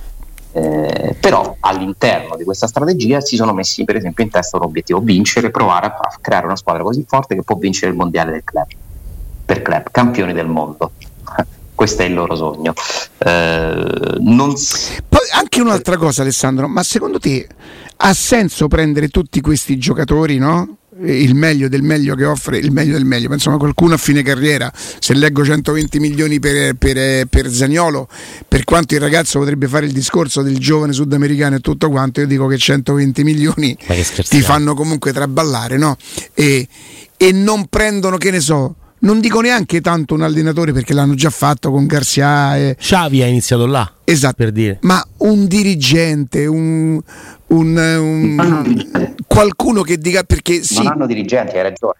Eh, 0.57 1.17
però 1.19 1.57
all'interno 1.59 2.37
di 2.37 2.45
questa 2.45 2.65
strategia 2.67 3.19
si 3.19 3.35
sono 3.35 3.51
messi 3.53 3.83
per 3.83 3.97
esempio 3.97 4.23
in 4.23 4.29
testa 4.29 4.55
un 4.55 4.63
obiettivo 4.63 5.01
vincere, 5.01 5.51
provare 5.51 5.87
a, 5.87 5.97
a 5.99 6.17
creare 6.21 6.45
una 6.45 6.55
squadra 6.55 6.81
così 6.81 7.03
forte 7.05 7.35
che 7.35 7.43
può 7.43 7.57
vincere 7.57 7.91
il 7.91 7.97
mondiale 7.97 8.31
del 8.31 8.43
club 8.45 8.67
per 9.43 9.61
club, 9.61 9.87
campioni 9.91 10.31
del 10.31 10.47
mondo 10.47 10.91
questo 11.75 12.03
è 12.03 12.05
il 12.05 12.13
loro 12.13 12.35
sogno. 12.35 12.73
Eh, 13.17 14.55
s- 14.55 15.01
Poi 15.09 15.19
anche 15.33 15.59
un'altra 15.59 15.97
cosa, 15.97 16.21
Alessandro, 16.21 16.69
ma 16.69 16.83
secondo 16.83 17.19
te 17.19 17.45
ha 17.97 18.13
senso 18.13 18.69
prendere 18.69 19.09
tutti 19.09 19.41
questi 19.41 19.77
giocatori, 19.77 20.37
no? 20.37 20.77
Il 21.03 21.35
meglio 21.35 21.67
del 21.67 21.81
meglio 21.81 22.15
che 22.15 22.25
offre 22.25 22.57
il 22.57 22.71
meglio 22.71 22.93
del 22.93 23.05
meglio. 23.05 23.31
Insomma, 23.31 23.57
qualcuno 23.57 23.95
a 23.95 23.97
fine 23.97 24.23
carriera, 24.23 24.71
se 24.73 25.13
leggo 25.13 25.43
120 25.43 25.99
milioni 25.99 26.39
per, 26.39 26.75
per, 26.75 27.25
per 27.25 27.51
Zagnolo, 27.51 28.07
per 28.47 28.63
quanto 28.63 28.93
il 28.93 29.01
ragazzo 29.01 29.39
potrebbe 29.39 29.67
fare 29.67 29.85
il 29.85 29.91
discorso 29.91 30.41
del 30.41 30.57
giovane 30.57 30.93
sudamericano 30.93 31.55
e 31.55 31.59
tutto 31.59 31.89
quanto, 31.89 32.21
io 32.21 32.27
dico 32.27 32.47
che 32.47 32.57
120 32.57 33.23
milioni 33.23 33.77
ti 34.29 34.41
fanno 34.41 34.73
comunque 34.73 35.11
traballare, 35.11 35.77
no? 35.77 35.97
E, 36.33 36.67
e 37.17 37.31
non 37.31 37.67
prendono, 37.67 38.17
che 38.17 38.31
ne 38.31 38.39
so 38.39 38.75
non 39.05 39.19
dico 39.19 39.39
neanche 39.39 39.81
tanto 39.81 40.15
un 40.15 40.23
allenatore 40.23 40.73
perché 40.73 40.93
l'hanno 40.93 41.13
già 41.13 41.29
fatto 41.29 41.71
con 41.71 41.85
Garcia. 41.85 42.57
E... 42.57 42.75
Xavi 42.77 43.21
ha 43.21 43.27
iniziato 43.27 43.65
là. 43.67 43.89
Esatto. 44.03 44.35
Per 44.35 44.51
dire. 44.51 44.79
Ma 44.81 45.05
un 45.17 45.47
dirigente, 45.47 46.45
un, 46.47 46.99
un, 47.47 47.77
un 47.77 49.13
qualcuno 49.27 49.83
che 49.83 49.97
dica 49.97 50.23
perché 50.23 50.63
sì. 50.63 50.83
Non 50.83 50.87
hanno 50.87 51.05
dirigenti, 51.05 51.55
hai 51.55 51.63
ragione. 51.63 51.93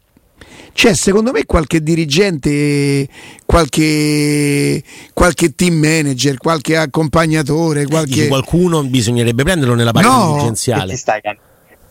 C'è 0.73 0.93
secondo 0.93 1.31
me 1.31 1.45
qualche 1.45 1.81
dirigente, 1.81 3.07
qualche, 3.45 4.83
qualche 5.13 5.55
team 5.55 5.75
manager, 5.75 6.37
qualche 6.37 6.75
accompagnatatore, 6.75 7.83
eh, 7.83 7.85
qualche... 7.85 8.27
qualcuno 8.27 8.83
bisognerebbe 8.83 9.43
prenderlo 9.43 9.73
nella 9.73 9.93
parte 9.93 10.09
no. 10.09 10.33
dirigenziale. 10.33 10.91
Ti 10.91 10.97
stai, 10.97 11.21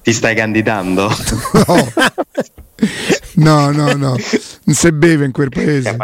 ti 0.02 0.12
stai 0.12 0.35
candidando? 0.35 1.09
No. 1.66 1.92
No, 3.36 3.70
no, 3.70 3.92
no, 3.92 4.16
non 4.64 4.74
si 4.74 4.92
beve 4.92 5.24
in 5.24 5.32
quel 5.32 5.48
paese. 5.48 5.96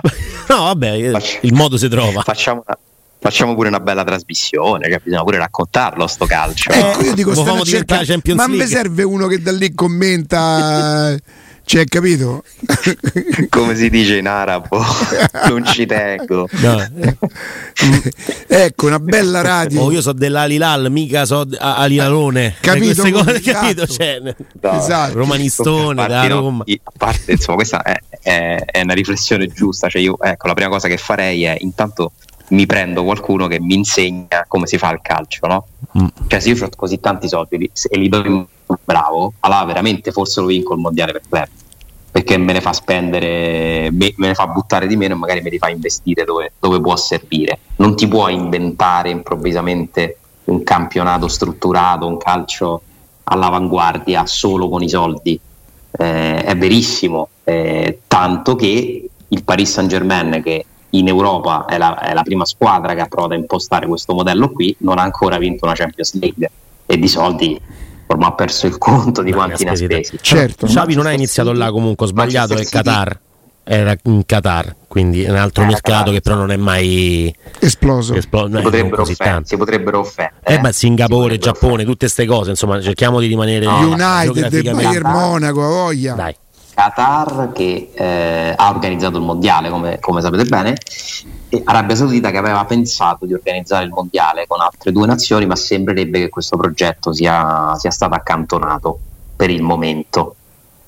No, 0.48 0.62
vabbè, 0.64 1.12
il 1.42 1.52
modo 1.54 1.76
si 1.76 1.88
trova. 1.88 2.22
Facciamo 2.22 2.64
una, 2.66 2.78
facciamo 3.20 3.54
pure 3.54 3.68
una 3.68 3.80
bella 3.80 4.02
trasmissione, 4.02 4.88
cioè 4.90 5.00
bisogna 5.02 5.22
pure 5.22 5.38
raccontarlo 5.38 6.06
sto 6.06 6.26
calcio. 6.26 6.70
Ecco, 6.70 7.02
io 7.02 7.14
dico, 7.14 7.64
cerca... 7.64 8.02
ma 8.34 8.48
mi 8.48 8.66
serve 8.66 9.02
uno 9.02 9.26
che 9.26 9.40
da 9.40 9.52
lì 9.52 9.74
commenta 9.74 11.16
cioè, 11.64 11.84
capito? 11.84 12.42
Come 13.48 13.76
si 13.76 13.90
dice 13.90 14.18
in 14.18 14.26
arabo, 14.26 14.82
non 15.48 15.64
ci 15.66 15.86
tengo. 15.86 16.48
No. 16.50 16.88
ecco, 18.46 18.86
una 18.86 18.98
bella 18.98 19.40
radio. 19.40 19.82
Oh, 19.82 19.92
io 19.92 20.00
so 20.00 20.12
dell'Alilal, 20.12 20.90
mica 20.90 21.24
so 21.24 21.46
Alilalone. 21.58 22.56
Capito? 22.60 23.04
Eh, 23.04 23.10
cose, 23.12 23.36
esatto. 23.36 23.58
capito? 23.58 23.86
Cioè, 23.86 24.20
no, 24.20 24.78
esatto. 24.78 25.14
Romanistone 25.14 26.06
da 26.06 26.26
Roma. 26.26 26.64
No, 26.66 26.74
a 26.82 26.92
parte, 26.96 27.32
insomma, 27.32 27.56
questa 27.56 27.82
è, 27.82 27.96
è, 28.20 28.64
è, 28.64 28.80
una 28.82 28.94
riflessione 28.94 29.46
giusta. 29.46 29.88
Cioè, 29.88 30.02
io, 30.02 30.18
ecco, 30.20 30.46
la 30.46 30.54
prima 30.54 30.70
cosa 30.70 30.88
che 30.88 30.96
farei 30.96 31.44
è 31.44 31.56
intanto 31.60 32.12
mi 32.50 32.66
prendo 32.66 33.04
qualcuno 33.04 33.46
che 33.46 33.60
mi 33.60 33.74
insegna 33.74 34.44
come 34.48 34.66
si 34.66 34.76
fa 34.76 34.90
il 34.90 35.00
calcio, 35.02 35.46
no? 35.46 35.66
Mm. 35.98 36.06
Cioè, 36.26 36.40
se 36.40 36.50
io 36.50 36.64
ho 36.64 36.68
così 36.76 36.98
tanti 37.00 37.28
soldi 37.28 37.70
e 37.88 37.98
li 37.98 38.08
do 38.08 38.48
bravo, 38.84 39.34
allora 39.40 39.64
veramente 39.64 40.12
forse 40.12 40.40
lo 40.40 40.46
vinco 40.46 40.74
il 40.74 40.80
mondiale 40.80 41.12
per 41.12 41.22
club 41.28 41.48
perché 42.10 42.36
me 42.36 42.52
ne 42.52 42.60
fa 42.60 42.72
spendere, 42.72 43.88
me, 43.92 44.12
me, 44.16 44.26
ne 44.28 44.34
fa 44.34 44.48
buttare 44.48 44.86
di 44.86 44.96
meno 44.96 45.14
e 45.14 45.16
magari 45.16 45.42
me 45.42 45.50
li 45.50 45.58
fa 45.58 45.68
investire 45.68 46.24
dove, 46.24 46.52
dove, 46.58 46.80
può 46.80 46.96
servire. 46.96 47.58
Non 47.76 47.94
ti 47.94 48.08
puoi 48.08 48.34
inventare 48.34 49.10
improvvisamente 49.10 50.18
un 50.46 50.64
campionato 50.64 51.28
strutturato, 51.28 52.06
un 52.06 52.16
calcio 52.16 52.82
all'avanguardia 53.24 54.26
solo 54.26 54.68
con 54.68 54.82
i 54.82 54.88
soldi. 54.88 55.38
Eh, 55.92 56.42
è 56.42 56.56
verissimo, 56.56 57.28
eh, 57.44 58.00
tanto 58.08 58.56
che 58.56 59.08
il 59.28 59.44
Paris 59.44 59.70
Saint 59.70 59.88
Germain, 59.88 60.42
che 60.42 60.64
in 60.90 61.06
Europa 61.06 61.66
è 61.66 61.78
la, 61.78 61.96
è 62.00 62.12
la 62.12 62.22
prima 62.22 62.44
squadra 62.44 62.94
che 62.94 63.02
ha 63.02 63.06
provato 63.06 63.34
a 63.34 63.36
impostare 63.36 63.86
questo 63.86 64.14
modello 64.14 64.50
qui, 64.50 64.74
non 64.80 64.98
ha 64.98 65.02
ancora 65.02 65.38
vinto 65.38 65.64
una 65.64 65.74
Champions 65.74 66.18
League 66.18 66.50
e 66.86 66.98
di 66.98 67.06
soldi 67.06 67.60
ormai 68.12 68.28
ha 68.28 68.32
perso 68.32 68.66
il 68.66 68.78
conto 68.78 69.22
di 69.22 69.32
quanti 69.32 69.64
ne 69.64 69.70
ha 69.70 69.76
spesi. 69.76 70.18
Certo, 70.20 70.66
Xavi 70.66 70.94
non 70.94 71.06
ha 71.06 71.12
iniziato 71.12 71.52
là 71.52 71.70
comunque, 71.70 72.06
ho 72.06 72.08
sbagliato, 72.08 72.54
è 72.54 72.64
Qatar. 72.64 73.20
Era 73.62 73.94
in 74.04 74.24
Qatar, 74.26 74.74
quindi 74.88 75.22
è 75.22 75.30
un 75.30 75.36
altro 75.36 75.62
eh, 75.62 75.66
mercato 75.66 75.98
Qatar, 75.98 76.14
che 76.14 76.20
però 76.22 76.36
non 76.36 76.50
è 76.50 76.56
mai 76.56 77.32
esploso. 77.60 78.14
esplo- 78.14 78.48
si, 78.48 78.62
potrebbero 78.62 79.02
offendere, 79.02 79.42
si 79.44 79.56
potrebbero 79.56 79.98
offendere. 80.00 80.40
Eh, 80.42 80.58
ma 80.60 80.72
Singapore, 80.72 81.38
Giappone, 81.38 81.84
tutte 81.84 82.06
queste 82.06 82.26
cose, 82.26 82.50
insomma, 82.50 82.80
cerchiamo 82.80 83.20
di 83.20 83.28
rimanere 83.28 83.66
no, 83.66 83.78
United, 83.78 84.74
Bayern 84.74 85.10
Monaco, 85.10 85.60
voglia. 85.60 86.14
Dai. 86.14 86.34
Qatar 86.74 87.50
che 87.52 87.90
eh, 87.94 88.54
ha 88.56 88.70
organizzato 88.70 89.18
il 89.18 89.24
mondiale, 89.24 89.68
come, 89.68 89.98
come 90.00 90.20
sapete 90.20 90.44
bene, 90.44 90.76
Arabia 91.64 91.96
Saudita 91.96 92.30
che 92.30 92.38
aveva 92.38 92.64
pensato 92.64 93.26
di 93.26 93.34
organizzare 93.34 93.84
il 93.84 93.90
mondiale 93.90 94.46
con 94.46 94.60
altre 94.60 94.92
due 94.92 95.06
nazioni, 95.06 95.46
ma 95.46 95.56
sembrerebbe 95.56 96.20
che 96.20 96.28
questo 96.28 96.56
progetto 96.56 97.12
sia, 97.12 97.74
sia 97.76 97.90
stato 97.90 98.14
accantonato 98.14 98.98
per 99.34 99.50
il 99.50 99.62
momento. 99.62 100.36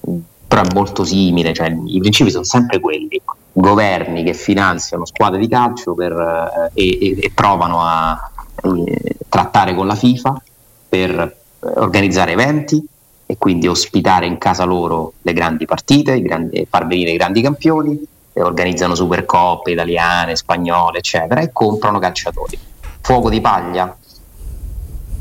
Però 0.01 0.63
è 0.63 0.75
molto 0.75 1.05
simile, 1.05 1.53
cioè, 1.55 1.75
i 1.87 1.99
principi 1.99 2.31
sono 2.31 2.45
sempre 2.45 2.79
quelli. 2.81 3.21
Governi 3.55 4.23
che 4.23 4.35
finanziano 4.35 5.05
squadre 5.05 5.39
di 5.39 5.49
calcio 5.49 5.95
per, 5.95 6.13
eh, 6.13 6.81
e, 6.81 7.19
e, 7.21 7.33
provano 7.35 7.81
a 7.83 8.31
eh, 8.63 9.17
trattare 9.29 9.75
con 9.75 9.87
la 9.87 9.95
FIFA 9.95 10.43
per 10.89 11.11
eh, 11.11 11.35
organizzare 11.77 12.33
eventi, 12.33 12.87
e 13.33 13.39
quindi 13.39 13.67
ospitare 13.67 14.27
in 14.27 14.37
casa 14.37 14.65
loro 14.65 15.15
le 15.23 15.33
grandi 15.33 15.65
partite, 15.65 16.21
grandi, 16.21 16.67
far 16.69 16.87
venire 16.87 17.13
i 17.13 17.17
grandi 17.17 17.41
campioni, 17.41 17.99
organizzano 18.35 18.95
supercoppe 18.95 19.73
italiane, 19.73 20.37
spagnole, 20.37 20.99
eccetera, 20.99 21.41
e 21.41 21.51
comprano 21.53 21.99
calciatori. 21.99 22.59
Fuoco 23.01 23.29
di 23.29 23.41
paglia? 23.41 23.97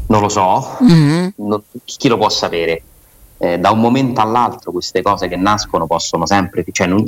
Non 0.08 0.22
lo 0.22 0.30
so, 0.30 0.78
mm-hmm. 0.84 1.28
non, 1.38 1.62
chi 1.86 2.08
lo 2.08 2.18
può 2.18 2.30
sapere? 2.30 2.84
Eh, 3.38 3.58
da 3.58 3.72
un 3.72 3.80
momento 3.80 4.22
all'altro 4.22 4.72
queste 4.72 5.02
cose 5.02 5.28
che 5.28 5.36
nascono 5.36 5.88
possono 5.88 6.26
sempre, 6.28 6.64
cioè 6.72 6.86
non, 6.86 7.04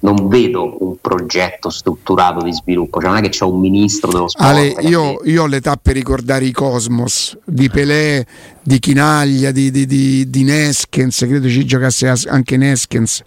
non 0.00 0.28
vedo 0.28 0.76
un 0.84 0.96
progetto 1.00 1.70
strutturato 1.70 2.42
di 2.42 2.52
sviluppo, 2.52 3.00
cioè 3.00 3.10
non 3.10 3.18
è 3.18 3.22
che 3.22 3.30
c'è 3.30 3.44
un 3.44 3.58
ministro 3.58 4.10
dello 4.10 4.28
sport. 4.28 4.48
Ale, 4.48 4.66
io, 4.80 5.20
io, 5.24 5.42
ho 5.42 5.46
l'età 5.46 5.76
per 5.80 5.94
ricordare 5.94 6.44
i 6.44 6.52
Cosmos 6.52 7.36
di 7.44 7.68
Pelé, 7.68 8.26
di 8.68 8.80
Chinaglia, 8.80 9.50
di, 9.50 9.70
di, 9.70 9.86
di, 9.86 10.28
di 10.28 10.44
Neskens, 10.44 11.20
credo 11.20 11.48
ci 11.48 11.64
giocasse 11.64 12.12
anche 12.26 12.58
Neskens. 12.58 13.22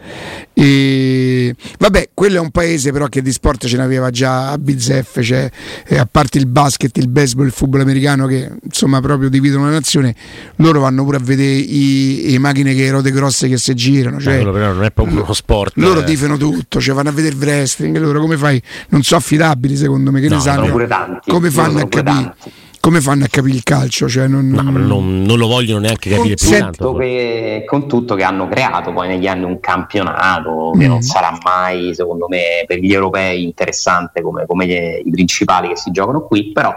E, 0.53 1.55
vabbè, 1.79 2.12
quello 2.13 2.38
è 2.38 2.39
un 2.39 2.51
paese 2.51 2.91
però 2.91 3.07
che 3.07 3.24
di 3.24 3.31
sport 3.31 3.65
ce 3.65 3.75
n'aveva 3.75 4.12
già 4.12 4.51
a 4.51 4.57
bizzeffe, 4.60 5.24
cioè, 5.24 5.50
eh, 5.88 5.98
a 5.98 6.05
parte 6.05 6.38
il 6.38 6.45
basket, 6.45 6.95
il 6.98 7.07
baseball, 7.07 7.48
il 7.48 7.51
football 7.51 7.81
americano 7.81 8.27
che 8.27 8.51
insomma 8.62 9.01
proprio 9.01 9.29
dividono 9.29 9.65
la 9.65 9.71
nazione, 9.71 10.13
loro 10.57 10.81
vanno 10.81 11.03
pure 11.03 11.17
a 11.17 11.21
vedere 11.24 11.53
i, 11.53 12.33
i 12.33 12.38
macchine 12.38 12.75
che 12.75 12.91
rote 12.91 13.10
grosse 13.10 13.48
che 13.48 13.57
si 13.57 13.74
girano. 13.74 14.19
Cioè, 14.19 14.36
eh, 14.36 14.43
però 14.43 14.74
non 14.74 14.83
è 14.83 14.91
proprio 14.91 15.24
uno 15.24 15.33
sport. 15.33 15.74
Loro 15.77 16.01
eh. 16.01 16.03
tifano 16.03 16.38
tutto 16.38 16.79
cioè 16.79 16.93
vanno 16.93 17.10
a 17.10 17.13
vedere 17.13 17.33
il 17.33 17.41
wrestling, 17.41 17.98
loro 17.98 18.19
come 18.19 18.38
fai? 18.38 18.62
Non 18.89 19.01
sono 19.01 19.19
affidabili 19.19 19.75
secondo 19.75 20.12
me, 20.12 20.21
che 20.21 20.27
no, 20.27 20.36
ne 20.36 20.41
sanno? 20.41 21.19
Come 21.25 21.50
fanno 21.50 21.79
a 21.79 21.88
capire? 21.88 22.36
Come 22.81 23.00
fanno 23.00 23.23
a 23.23 23.27
capire 23.27 23.55
il 23.55 23.63
calcio? 23.63 24.09
Cioè 24.09 24.27
non, 24.27 24.50
no, 24.50 24.63
non, 24.63 25.21
non, 25.21 25.38
lo 25.38 25.47
vogliono 25.47 25.79
neanche 25.79 26.09
capire 26.09 26.33
più 26.33 26.50
tanto. 26.50 26.93
Che, 26.95 27.63
con 27.65 27.88
tutto 27.88 28.15
che 28.15 28.23
hanno 28.23 28.50
creato 28.50 28.91
poi 28.91 29.07
negli 29.07 29.27
anni 29.27 29.45
un 29.45 29.59
campionato 29.61 30.73
mm. 30.75 30.79
che 30.79 30.88
non 30.88 31.01
sarà 31.01 31.38
mai, 31.43 31.93
secondo 31.95 32.27
me, 32.27 32.65
per 32.65 32.79
gli 32.79 32.91
europei 32.91 33.43
interessante 33.43 34.21
come, 34.21 34.45
come 34.45 34.65
gli, 34.65 35.07
i 35.07 35.11
principali 35.11 35.69
che 35.69 35.77
si 35.77 35.91
giocano 35.91 36.21
qui, 36.23 36.51
però 36.51 36.73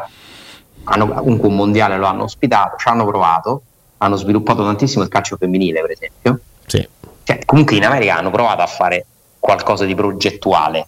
hanno, 0.85 1.09
comunque 1.09 1.49
un 1.49 1.57
mondiale 1.57 1.97
lo 1.97 2.07
hanno 2.07 2.25
ospitato, 2.25 2.77
ci 2.77 2.89
hanno 2.89 3.07
provato, 3.07 3.63
hanno 3.99 4.17
sviluppato 4.17 4.63
tantissimo 4.63 5.03
il 5.03 5.09
calcio 5.09 5.37
femminile, 5.37 5.81
per 5.81 5.91
esempio. 5.91 6.39
Sì. 6.67 6.87
Cioè, 7.25 7.39
comunque 7.47 7.77
in 7.77 7.85
America 7.85 8.17
hanno 8.17 8.31
provato 8.31 8.61
a 8.61 8.67
fare 8.67 9.07
qualcosa 9.39 9.87
di 9.87 9.95
progettuale, 9.95 10.87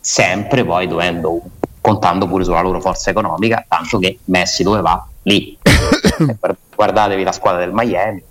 sempre 0.00 0.64
poi 0.64 0.88
dovendo, 0.88 1.40
contando 1.80 2.26
pure 2.26 2.44
sulla 2.44 2.60
loro 2.60 2.80
forza 2.80 3.10
economica, 3.10 3.64
tanto 3.66 3.98
che 3.98 4.18
Messi 4.26 4.62
dove 4.62 4.80
va? 4.80 5.04
Lì. 5.22 5.56
Guardatevi 6.74 7.22
la 7.22 7.32
squadra 7.32 7.60
del 7.60 7.72
Miami. 7.72 8.22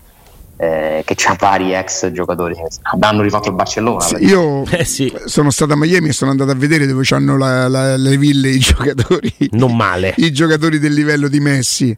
Eh, 0.62 1.04
che 1.06 1.14
c'ha 1.16 1.38
vari 1.40 1.74
ex 1.74 2.12
giocatori 2.12 2.54
hanno 3.00 3.22
rifatto 3.22 3.48
il 3.48 3.56
Barcellona 3.56 4.02
sì, 4.02 4.16
io 4.16 4.66
eh 4.66 4.84
sì. 4.84 5.10
sono 5.24 5.52
stato 5.52 5.72
a 5.72 5.78
Miami 5.78 6.10
e 6.10 6.12
sono 6.12 6.32
andato 6.32 6.52
a 6.52 6.54
vedere 6.54 6.86
dove 6.86 7.06
hanno 7.12 7.38
le 7.96 8.18
ville 8.18 8.50
i 8.50 8.60
giocatori 8.60 9.34
non 9.52 9.74
male 9.74 10.14
i 10.20 10.34
giocatori 10.34 10.78
del 10.78 10.92
livello 10.92 11.30
di 11.30 11.40
Messi 11.40 11.98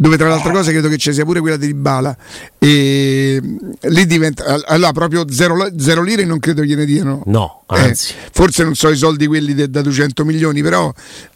dove 0.00 0.16
tra 0.16 0.30
l'altra 0.30 0.50
cosa 0.50 0.70
credo 0.70 0.88
che 0.88 0.96
ci 0.96 1.12
sia 1.12 1.26
pure 1.26 1.40
quella 1.40 1.58
di 1.58 1.74
Bala 1.74 2.16
e 2.58 3.38
lì 3.80 4.06
diventa 4.06 4.62
allora 4.64 4.92
proprio 4.92 5.30
zero, 5.30 5.68
zero 5.76 6.02
lire 6.02 6.24
non 6.24 6.38
credo 6.38 6.62
gliene 6.62 6.86
diano. 6.86 7.22
No 7.26 7.64
eh, 7.68 7.80
anzi. 7.80 8.14
eh, 8.14 8.30
forse 8.32 8.64
non 8.64 8.74
so 8.74 8.88
i 8.88 8.96
soldi 8.96 9.26
quelli 9.26 9.52
de, 9.52 9.68
da 9.68 9.82
200 9.82 10.24
milioni 10.24 10.62
però 10.62 10.90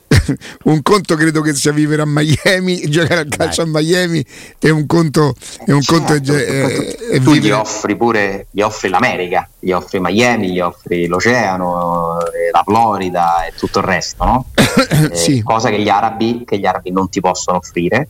un 0.64 0.80
conto 0.80 1.14
credo 1.14 1.42
che 1.42 1.52
sia 1.52 1.73
vivere 1.73 2.00
a 2.00 2.06
Miami, 2.06 2.80
giocare 2.88 3.21
a 3.21 3.26
calcio 3.28 3.61
a 3.61 3.66
Miami 3.66 4.25
e 4.59 4.71
un 4.71 4.87
conto, 4.87 5.35
e 5.66 5.73
un 5.75 5.83
certo, 5.83 6.14
conto 6.14 6.35
è, 6.35 6.44
è, 6.47 6.97
è 6.97 7.21
tu 7.21 7.35
gli 7.35 7.50
offri 7.50 7.94
pure 7.97 8.47
gli 8.50 8.62
offri 8.62 8.88
l'America, 8.88 9.47
gli 9.59 9.73
offri 9.73 10.00
Miami, 10.00 10.52
gli 10.52 10.61
offri 10.61 11.06
l'oceano, 11.06 12.16
la 12.50 12.62
Florida 12.64 13.44
e 13.44 13.52
tutto 13.59 13.80
il 13.80 13.85
resto, 13.85 14.25
no? 14.25 14.47
eh, 15.12 15.14
sì. 15.14 15.42
Cosa 15.42 15.68
che 15.68 15.78
gli, 15.78 15.90
arabi, 15.90 16.44
che 16.47 16.59
gli 16.59 16.64
arabi 16.64 16.90
non 16.90 17.11
ti 17.11 17.21
possono 17.21 17.59
offrire 17.59 18.09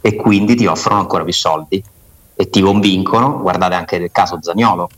e 0.00 0.14
quindi 0.16 0.54
ti 0.54 0.66
offrono 0.66 1.00
ancora 1.00 1.24
più 1.24 1.32
soldi 1.32 1.82
e 2.34 2.50
ti 2.50 2.60
convincono, 2.60 3.40
guardate 3.40 3.74
anche 3.74 3.96
il 3.96 4.10
caso 4.12 4.38
Zagnolo 4.40 4.88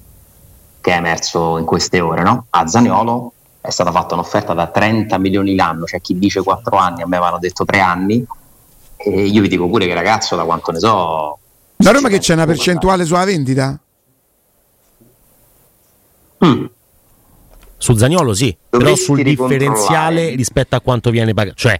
che 0.81 0.93
è 0.93 0.97
emerso 0.97 1.59
in 1.59 1.65
queste 1.65 2.01
ore, 2.01 2.23
no? 2.23 2.47
A 2.51 2.67
Zagnolo 2.67 3.33
è 3.61 3.71
stata 3.71 3.93
fatta 3.93 4.15
un'offerta 4.15 4.55
da 4.55 4.67
30 4.67 5.19
milioni 5.19 5.55
l'anno, 5.55 5.85
cioè 5.85 6.01
chi 6.01 6.19
dice 6.19 6.43
4 6.43 6.77
anni, 6.77 7.03
a 7.03 7.07
me 7.07 7.17
avevano 7.17 7.39
detto 7.39 7.65
3 7.65 7.81
anni, 7.81 8.27
e 8.97 9.27
io 9.27 9.43
vi 9.43 9.49
dico 9.49 9.69
pure 9.69 9.87
che 9.87 9.95
ragazzo, 9.95 10.37
da 10.37 10.45
quanto 10.45 10.73
ne 10.73 10.79
so... 10.79 11.39
La 11.77 11.91
Roma 11.91 12.09
che 12.09 12.19
c'è 12.19 12.35
una 12.35 12.47
percentuale 12.47 13.05
sulla 13.05 13.25
vendita? 13.25 13.79
Mm. 16.45 16.65
Su 17.77 17.95
Zagnolo 17.95 18.35
sì, 18.35 18.55
Dovresti 18.69 19.07
però 19.07 19.17
sul 19.17 19.23
differenziale 19.23 20.35
rispetto 20.35 20.77
a 20.77 20.81
quanto 20.81 21.11
viene 21.11 21.33
pagato, 21.35 21.57
cioè 21.57 21.79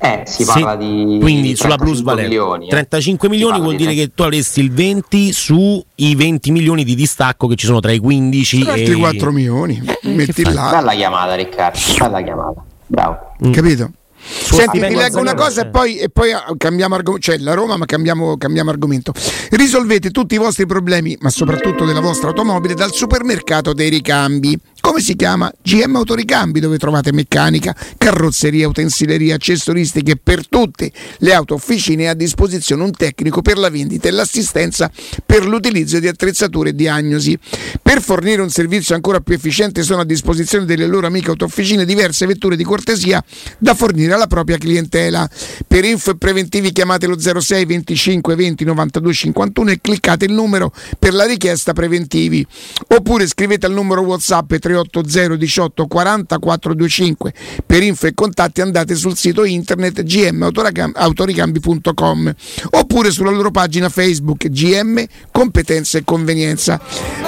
eh, 0.00 0.22
si 0.24 0.44
parla 0.44 0.76
di 0.76 1.18
quindi 1.20 1.54
sulla 1.54 1.76
plus 1.76 2.00
milioni, 2.00 2.66
eh. 2.66 2.70
35 2.70 3.28
milioni 3.28 3.60
vuol 3.60 3.76
dire 3.76 3.92
che 3.94 4.12
tu 4.14 4.22
avresti 4.22 4.60
il 4.60 4.72
20 4.72 5.32
sui 5.32 5.84
20 5.94 6.50
milioni 6.50 6.84
di 6.84 6.94
distacco 6.94 7.46
che 7.46 7.54
ci 7.54 7.66
sono 7.66 7.80
tra 7.80 7.92
i 7.92 7.98
15 7.98 8.64
e 8.64 8.70
altri 8.70 8.94
4 8.94 9.30
milioni. 9.30 9.82
Eh, 9.84 10.08
Metti 10.08 10.42
là. 10.44 10.70
Bella 10.70 10.92
chiamata, 10.92 11.34
Riccardo. 11.34 11.78
Bella 11.98 12.22
chiamata. 12.22 12.64
Bravo. 12.86 13.34
Mm. 13.44 13.52
Capito? 13.52 13.90
Senti, 14.22 14.80
ti 14.80 14.94
leggo 14.94 15.18
una 15.18 15.34
cosa 15.34 15.62
e 15.62 15.68
poi, 15.68 15.96
e 15.96 16.08
poi 16.10 16.32
ah, 16.32 16.44
cambiamo 16.56 16.94
argomento, 16.94 17.24
cioè 17.24 17.38
la 17.38 17.54
Roma, 17.54 17.76
ma 17.76 17.86
cambiamo, 17.86 18.36
cambiamo, 18.36 18.70
argomento. 18.70 19.12
Risolvete 19.50 20.10
tutti 20.10 20.34
i 20.34 20.38
vostri 20.38 20.66
problemi, 20.66 21.16
ma 21.20 21.30
soprattutto 21.30 21.84
della 21.84 22.00
vostra 22.00 22.28
automobile, 22.28 22.74
dal 22.74 22.92
supermercato 22.92 23.72
dei 23.72 23.88
ricambi. 23.88 24.58
Come 24.80 25.00
si 25.00 25.14
chiama? 25.14 25.52
GM 25.62 25.96
Autoricambi, 25.96 26.58
dove 26.58 26.78
trovate 26.78 27.12
meccanica, 27.12 27.76
carrozzeria, 27.98 28.66
utensileria, 28.66 29.34
accessoristiche 29.34 30.16
per 30.16 30.48
tutte 30.48 30.90
le 31.18 31.34
auto 31.34 31.54
officine 31.54 32.08
a 32.08 32.14
disposizione 32.14 32.82
un 32.82 32.90
tecnico 32.90 33.42
per 33.42 33.58
la 33.58 33.68
vendita 33.68 34.08
e 34.08 34.10
l'assistenza 34.10 34.90
per 35.24 35.46
l'utilizzo 35.46 35.98
di 35.98 36.08
attrezzature 36.08 36.70
e 36.70 36.74
diagnosi. 36.74 37.38
Per 37.82 38.00
fornire 38.00 38.40
un 38.40 38.50
servizio 38.50 38.94
ancora 38.94 39.20
più 39.20 39.34
efficiente 39.34 39.82
sono 39.82 40.00
a 40.00 40.04
disposizione 40.04 40.64
delle 40.64 40.86
loro 40.86 41.06
amiche 41.06 41.30
autofficine 41.30 41.84
diverse 41.84 42.24
vetture 42.26 42.56
di 42.56 42.64
cortesia 42.64 43.22
da 43.58 43.74
fornire 43.74 44.14
alla 44.14 44.26
propria 44.26 44.56
clientela. 44.56 45.28
Per 45.66 45.84
info 45.84 46.12
e 46.12 46.16
preventivi 46.16 46.72
chiamate 46.72 47.06
lo 47.06 47.18
06 47.18 47.64
25 47.64 48.34
20 48.34 48.64
92 48.64 49.12
51 49.12 49.70
e 49.70 49.80
cliccate 49.80 50.24
il 50.24 50.32
numero 50.32 50.72
per 50.98 51.12
la 51.12 51.26
richiesta 51.26 51.72
preventivi. 51.72 52.46
Oppure 52.88 53.26
scrivete 53.26 53.66
al 53.66 53.72
numero 53.72 54.00
WhatsApp 54.02 54.52
380 54.70 55.36
18 55.36 55.86
40 55.86 56.38
425. 56.38 57.34
Per 57.66 57.82
info 57.82 58.06
e 58.06 58.14
contatti 58.14 58.60
andate 58.60 58.94
sul 58.94 59.16
sito 59.16 59.42
internet 59.44 60.02
gmautoricambi.com 60.02 62.34
oppure 62.70 63.10
sulla 63.10 63.30
loro 63.30 63.50
pagina 63.50 63.88
Facebook 63.88 64.46
GM 64.48 65.02
Competenza 65.30 65.96
e 65.98 66.04
Convenienza. 66.04 66.80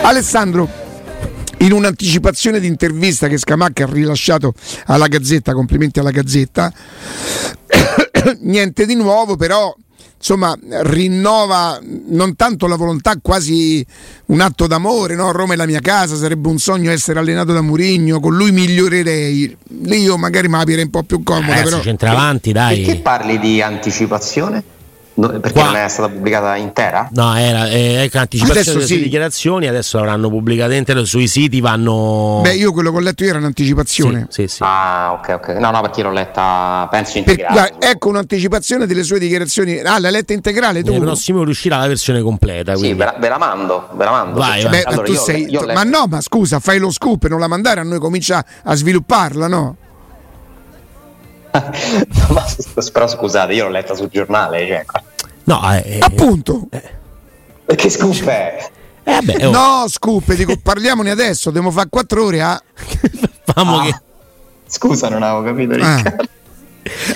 Alessandro 0.03 0.91
in 1.59 1.73
un'anticipazione 1.73 2.61
di 2.61 2.67
intervista 2.67 3.29
che 3.29 3.39
Scamacca 3.39 3.85
ha 3.85 3.89
rilasciato 3.91 4.53
alla 4.87 5.07
Gazzetta, 5.07 5.55
complimenti 5.55 6.01
alla 6.01 6.11
Gazzetta, 6.11 6.73
niente 8.41 8.85
di 8.85 8.97
nuovo, 8.97 9.37
però 9.37 9.73
insomma 10.23 10.57
rinnova 10.83 11.81
non 12.07 12.37
tanto 12.37 12.69
la 12.69 12.77
volontà, 12.77 13.17
quasi 13.21 13.85
un 14.27 14.41
atto 14.41 14.69
d'amore, 14.69 15.17
no? 15.17 15.33
Roma 15.33 15.55
è 15.55 15.57
la 15.57 15.67
mia 15.67 15.81
casa, 15.81 16.15
sarebbe 16.15 16.47
un 16.47 16.59
sogno 16.59 16.93
essere 16.93 17.19
allenato 17.19 17.53
da 17.53 17.61
Murigno, 17.61 18.21
con 18.21 18.37
lui 18.37 18.53
migliorerei. 18.53 19.57
Lì 19.83 20.01
io 20.01 20.17
magari 20.17 20.49
mi 20.49 20.55
aprirei 20.55 20.85
un 20.85 20.91
po' 20.91 21.03
più 21.03 21.25
comoda. 21.25 21.59
Eh, 21.59 21.63
però... 21.65 21.81
centravanti, 21.81 22.53
dai. 22.53 22.83
Perché 22.83 23.01
parli 23.01 23.41
di 23.41 23.61
anticipazione? 23.61 24.63
No, 25.23 25.29
perché 25.29 25.53
Qua. 25.53 25.67
non 25.67 25.77
è 25.77 25.89
stata 25.89 26.09
pubblicata 26.09 26.57
intera? 26.57 27.09
No, 27.13 27.37
era 27.37 27.69
eh, 27.69 28.11
anticipazione 28.13 28.79
delle 28.79 28.87
sì. 28.87 29.03
dichiarazioni, 29.03 29.69
adesso 29.69 29.99
l'avranno 29.99 30.29
pubblicata 30.29 30.75
intera 30.75 31.05
sui 31.05 31.29
siti, 31.29 31.61
vanno... 31.61 32.41
Beh, 32.43 32.55
io 32.55 32.73
quello 32.73 32.91
che 32.91 32.97
ho 32.97 33.01
letto 33.01 33.23
io 33.23 33.31
era 33.31 33.39
un'anticipazione. 33.39 34.27
Sì, 34.31 34.49
sì, 34.49 34.57
sì. 34.57 34.63
Ah, 34.65 35.13
ok, 35.13 35.29
ok. 35.29 35.49
No, 35.61 35.71
no, 35.71 35.81
perché 35.81 36.03
l'ho 36.03 36.11
letta, 36.11 36.89
penso 36.91 37.19
integrale. 37.19 37.55
Per, 37.55 37.69
guarda, 37.71 37.89
ecco 37.89 38.09
un'anticipazione 38.09 38.85
delle 38.85 39.05
sue 39.05 39.21
dichiarazioni. 39.21 39.79
Ah, 39.79 40.01
l'hai 40.01 40.11
letta 40.11 40.33
integrale 40.33 40.83
tu? 40.83 40.93
Il 40.93 41.01
prossimo 41.01 41.43
uscirà 41.43 41.79
la 41.79 41.87
versione 41.87 42.21
completa. 42.21 42.73
Quindi. 42.73 42.89
Sì, 42.89 42.95
ve 42.95 43.05
la, 43.05 43.15
ve 43.17 43.29
la 43.29 43.39
mando, 43.39 43.91
ve 43.93 44.05
la 44.05 44.11
mando. 44.11 44.39
Vai, 44.41 44.63
vai. 44.63 44.71
Beh, 44.73 44.83
allora, 44.83 45.07
tu 45.07 45.15
sei... 45.15 45.49
Io 45.49 45.65
ma 45.73 45.85
no, 45.85 46.07
ma 46.09 46.21
scusa, 46.21 46.59
fai 46.59 46.81
lo 46.81 46.91
scoop, 46.91 47.29
non 47.29 47.39
la 47.39 47.47
mandare 47.47 47.79
a 47.79 47.85
noi, 47.85 48.01
comincia 48.01 48.45
a 48.65 48.75
svilupparla, 48.75 49.47
no? 49.47 49.77
ma, 51.53 52.45
però 52.93 53.07
scusate, 53.07 53.53
io 53.53 53.65
l'ho 53.65 53.71
letta 53.71 53.95
sul 53.95 54.09
giornale, 54.09 54.67
cioè... 54.67 54.85
No, 55.45 55.61
eh, 55.75 55.99
appunto. 56.01 56.67
Eh. 56.71 57.01
Perché 57.65 57.91
scoop 57.91 58.25
è? 58.25 58.71
Eh, 59.05 59.13
vabbè, 59.13 59.47
oh. 59.47 59.51
No, 59.51 59.85
scoop, 59.89 60.33
dico, 60.35 60.57
parliamone 60.63 61.11
adesso, 61.11 61.51
dobbiamo 61.51 61.71
fare 61.71 61.89
quattro 61.89 62.25
ore 62.25 62.43
a... 62.43 62.53
ah. 63.55 63.83
che... 63.85 64.01
Scusa, 64.67 65.09
non 65.09 65.23
avevo 65.23 65.43
capito. 65.43 65.75
Ah. 65.83 66.17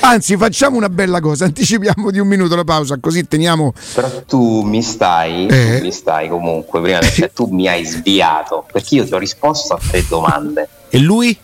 Anzi, 0.00 0.36
facciamo 0.36 0.76
una 0.76 0.88
bella 0.88 1.20
cosa, 1.20 1.44
anticipiamo 1.46 2.10
di 2.10 2.18
un 2.18 2.28
minuto 2.28 2.54
la 2.54 2.64
pausa, 2.64 2.98
così 3.00 3.26
teniamo. 3.26 3.72
Però 3.94 4.22
tu 4.24 4.62
mi 4.62 4.82
stai, 4.82 5.46
eh. 5.46 5.80
mi 5.80 5.92
stai 5.92 6.28
comunque, 6.28 6.80
prima 6.80 7.00
cioè, 7.00 7.32
tu 7.32 7.46
mi 7.46 7.66
hai 7.68 7.84
sviato, 7.84 8.64
perché 8.70 8.96
io 8.96 9.04
ti 9.04 9.14
ho 9.14 9.18
risposto 9.18 9.74
a 9.74 9.78
tre 9.78 10.04
domande. 10.08 10.68
E 10.88 10.98
lui? 10.98 11.36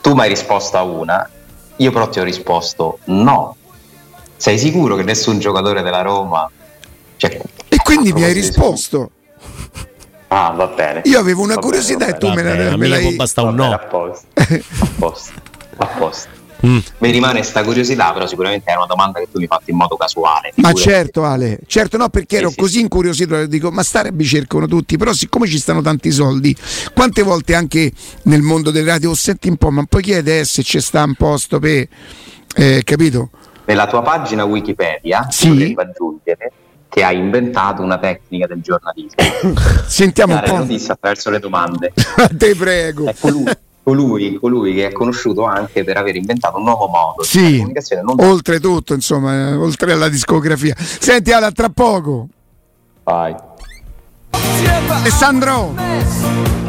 Tu 0.00 0.14
mi 0.14 0.20
hai 0.20 0.28
risposto 0.28 0.76
a 0.76 0.82
una, 0.82 1.28
io 1.76 1.92
però 1.92 2.08
ti 2.08 2.20
ho 2.20 2.24
risposto 2.24 2.98
no. 3.04 3.56
Sei 4.42 4.58
sicuro 4.58 4.96
che 4.96 5.04
nessun 5.04 5.38
giocatore 5.38 5.82
della 5.82 6.02
Roma... 6.02 6.50
Cioè, 7.14 7.40
e 7.68 7.76
quindi 7.76 8.12
mi 8.12 8.24
hai 8.24 8.32
risposto. 8.32 9.12
Ah, 10.26 10.50
va 10.50 10.66
bene. 10.66 11.02
Io 11.04 11.20
avevo 11.20 11.42
una 11.42 11.54
va 11.54 11.60
curiosità 11.60 12.06
bene, 12.06 12.16
e 12.16 12.18
tu 12.18 12.28
me, 12.32 12.42
la, 12.42 12.76
me, 12.76 12.88
l'hai... 12.88 13.14
basta 13.14 13.42
un 13.42 13.54
no. 13.54 13.70
A 13.70 13.78
posto. 13.78 14.26
A 14.34 14.88
posto. 14.98 15.32
A 15.76 15.86
posto. 15.86 16.28
Mm. 16.64 16.78
Mi 16.98 17.10
rimane 17.10 17.40
questa 17.40 17.64
curiosità, 17.64 18.12
però 18.12 18.24
sicuramente 18.24 18.70
è 18.70 18.76
una 18.76 18.86
domanda 18.86 19.18
che 19.18 19.24
tu 19.24 19.38
mi 19.38 19.42
hai 19.42 19.48
fatto 19.48 19.68
in 19.72 19.76
modo 19.76 19.96
casuale. 19.96 20.52
Ma 20.54 20.72
certo, 20.72 21.24
Ale, 21.24 21.58
certo 21.66 21.96
no, 21.96 22.08
perché 22.08 22.36
ero 22.36 22.50
sì, 22.50 22.56
così 22.56 22.72
sì. 22.74 22.80
incuriosito, 22.82 23.46
dico, 23.46 23.72
ma 23.72 23.82
stare 23.82 24.10
a 24.10 24.12
cercano 24.22 24.68
tutti, 24.68 24.96
però 24.96 25.12
siccome 25.12 25.48
ci 25.48 25.58
stanno 25.58 25.82
tanti 25.82 26.12
soldi, 26.12 26.56
quante 26.94 27.22
volte 27.22 27.56
anche 27.56 27.90
nel 28.26 28.42
mondo 28.42 28.70
delle 28.70 28.92
radio, 28.92 29.10
oh, 29.10 29.14
senti 29.14 29.48
un 29.48 29.56
po', 29.56 29.72
ma 29.72 29.82
poi 29.88 30.02
chiede 30.02 30.44
se 30.44 30.62
ci 30.62 30.80
sta 30.80 31.02
un 31.02 31.14
posto 31.14 31.58
per... 31.58 31.88
Eh, 32.54 32.82
capito? 32.84 33.30
Nella 33.64 33.86
tua 33.86 34.02
pagina 34.02 34.44
Wikipedia 34.44 35.26
sì. 35.30 35.48
volevo 35.48 35.80
aggiungere 35.80 36.52
che 36.88 37.02
hai 37.02 37.16
inventato 37.16 37.80
una 37.80 37.98
tecnica 37.98 38.46
del 38.46 38.60
giornalismo. 38.60 39.16
Sentiamo 39.86 40.34
Dare 40.34 40.50
un 40.50 40.56
po'. 40.56 40.62
notizie 40.62 40.92
attraverso 40.92 41.30
le 41.30 41.38
domande. 41.38 41.92
Te 42.36 42.54
prego. 42.54 43.06
È 43.06 43.14
colui, 43.18 43.44
colui, 43.82 44.34
colui, 44.34 44.74
che 44.74 44.88
è 44.88 44.92
conosciuto 44.92 45.44
anche 45.44 45.84
per 45.84 45.96
aver 45.96 46.16
inventato 46.16 46.58
un 46.58 46.64
nuovo 46.64 46.88
modo 46.88 47.22
sì. 47.22 47.46
di 47.46 47.56
comunicazione. 47.56 48.02
Non 48.02 48.16
Oltretutto, 48.18 48.92
insomma, 48.92 49.58
oltre 49.58 49.92
alla 49.92 50.10
discografia. 50.10 50.74
Senti, 50.76 51.32
Ala, 51.32 51.50
tra 51.50 51.70
poco. 51.70 52.28
Vai. 53.04 53.34
Alessandro! 54.88 55.74